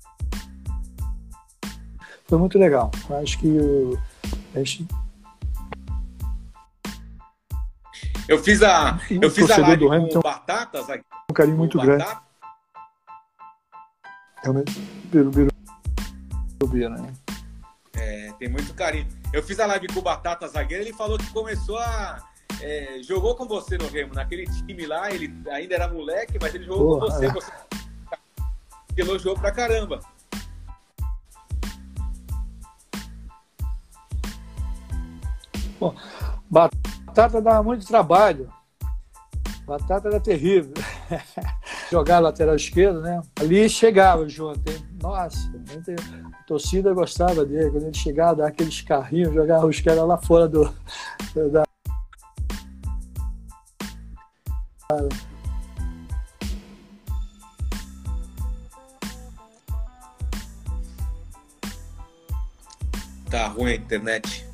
foi 2.27 2.37
muito 2.37 2.59
legal. 2.59 2.91
Acho 3.21 3.39
que 3.39 3.47
o, 3.47 3.97
a 4.53 4.59
gente 4.59 4.87
Eu 8.29 8.37
fiz 8.37 8.61
a, 8.61 8.99
eu 9.09 9.31
fiz 9.31 9.49
a 9.49 9.57
live 9.57 9.77
do 9.77 9.91
Hamilton, 9.91 10.21
com 10.21 10.29
batatas 10.29 10.87
aqui. 10.87 11.03
Um 11.31 11.33
carinho 11.33 11.57
muito 11.57 11.79
grande. 11.79 12.05
Realmente, 14.43 14.79
pelo 15.09 15.31
né? 16.91 17.13
É, 17.97 18.31
tem 18.37 18.47
muito 18.47 18.71
carinho. 18.75 19.07
Eu 19.33 19.41
fiz 19.41 19.59
a 19.59 19.65
live 19.65 19.87
com 19.87 19.99
o 19.99 20.03
Batata 20.03 20.47
Zagueiro, 20.47 20.83
ele 20.83 20.93
falou 20.93 21.17
que 21.17 21.25
começou 21.33 21.79
a. 21.79 22.23
É, 22.61 23.01
jogou 23.01 23.35
com 23.35 23.47
você 23.47 23.79
no 23.79 23.87
Remo, 23.87 24.13
naquele 24.13 24.45
time 24.45 24.85
lá, 24.85 25.11
ele 25.11 25.33
ainda 25.49 25.73
era 25.73 25.87
moleque, 25.87 26.37
mas 26.39 26.53
ele 26.53 26.65
jogou 26.65 26.99
Porra, 26.99 27.07
com 27.07 27.13
você. 27.15 27.25
É. 27.25 27.31
Você 27.31 27.51
elogiou 28.95 29.33
pra 29.33 29.51
caramba. 29.51 30.01
Bom, 35.79 35.95
batata 36.47 36.88
dava 37.27 37.63
muito 37.63 37.85
trabalho. 37.85 38.51
Batata 39.65 40.07
era 40.07 40.19
terrível. 40.19 40.73
Jogar 41.91 42.19
lateral 42.19 42.55
esquerdo, 42.55 43.01
né? 43.01 43.21
Ali 43.39 43.69
chegava 43.69 44.27
junto. 44.27 44.59
Hein? 44.67 44.83
Nossa, 45.01 45.39
a 46.33 46.43
torcida 46.43 46.93
gostava 46.93 47.45
dele. 47.45 47.69
Quando 47.69 47.83
ele 47.83 47.93
chegava, 47.93 48.35
dava 48.35 48.49
aqueles 48.49 48.81
carrinhos, 48.81 49.33
jogava 49.33 49.67
os 49.67 49.79
caras 49.79 50.07
lá 50.07 50.17
fora 50.17 50.47
do, 50.47 50.63
da, 51.51 51.63
Tá 63.29 63.47
ruim 63.49 63.73
a 63.73 63.75
internet. 63.75 64.48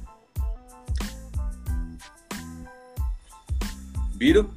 Biro? 4.16 4.50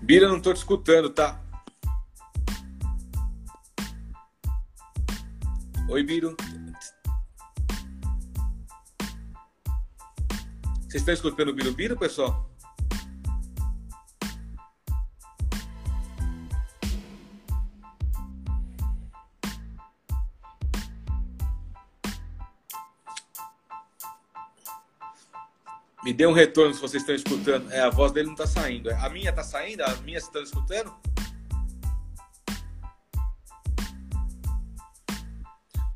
Bira, 0.00 0.28
não 0.28 0.40
tô 0.40 0.54
te 0.54 0.58
escutando, 0.58 1.10
tá? 1.10 1.38
Oi, 5.90 6.02
Biro. 6.02 6.34
Vocês 10.82 11.02
estão 11.02 11.12
escutando 11.12 11.50
o 11.50 11.54
Birubiru, 11.54 11.98
pessoal? 11.98 12.48
Me 26.06 26.12
dê 26.12 26.24
um 26.24 26.32
retorno 26.32 26.72
se 26.72 26.80
vocês 26.80 27.02
estão 27.02 27.16
escutando. 27.16 27.68
É, 27.72 27.80
a 27.80 27.90
voz 27.90 28.12
dele 28.12 28.26
não 28.26 28.34
está 28.34 28.46
saindo. 28.46 28.88
A 28.94 29.08
minha 29.08 29.30
está 29.30 29.42
saindo? 29.42 29.82
A 29.82 29.92
minha 30.02 30.18
estão 30.18 30.40
escutando? 30.40 30.94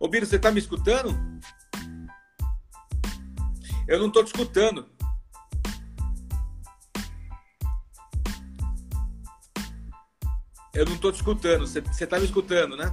Ô, 0.01 0.09
Biro, 0.09 0.27
você 0.27 0.35
está 0.35 0.51
me 0.51 0.59
escutando? 0.59 1.17
Eu 3.87 4.01
não 4.01 4.09
estou 4.09 4.25
te 4.25 4.35
escutando. 4.35 4.89
Eu 10.75 10.87
não 10.87 10.95
estou 10.97 11.13
te 11.13 11.19
escutando. 11.19 11.69
Você 11.69 12.03
está 12.03 12.19
me 12.19 12.25
escutando, 12.25 12.77
né? 12.77 12.93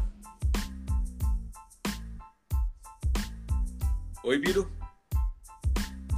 Oi, 4.24 4.38
Biro. 4.38 4.77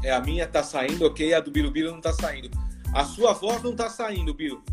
É, 0.09 0.11
a 0.11 0.19
minha 0.19 0.47
tá 0.47 0.63
saindo, 0.63 1.05
ok. 1.05 1.35
A 1.35 1.39
do 1.39 1.51
Biro 1.51 1.91
não 1.91 2.01
tá 2.01 2.11
saindo. 2.11 2.49
A 2.95 3.05
sua 3.05 3.31
voz 3.31 3.61
não 3.61 3.75
tá 3.75 3.91
saindo, 3.91 4.33
Biro. 4.33 4.63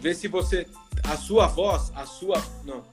Vê 0.00 0.14
se 0.14 0.28
você. 0.28 0.64
a 1.02 1.16
sua 1.16 1.48
voz, 1.48 1.90
a 1.96 2.06
sua. 2.06 2.40
Não. 2.64 2.84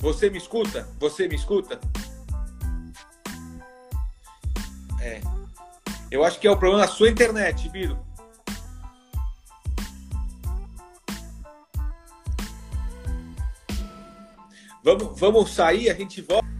Você 0.00 0.28
me 0.28 0.38
escuta? 0.38 0.88
Você 0.98 1.28
me 1.28 1.36
escuta? 1.36 1.78
É. 5.00 5.20
Eu 6.10 6.24
acho 6.24 6.40
que 6.40 6.48
é 6.48 6.50
o 6.50 6.56
problema 6.56 6.84
da 6.84 6.92
sua 6.92 7.08
internet, 7.08 7.68
Biro. 7.68 8.07
Vamos, 14.88 15.20
vamos 15.20 15.50
sair, 15.50 15.90
a 15.90 15.94
gente 15.94 16.22
volta. 16.22 16.57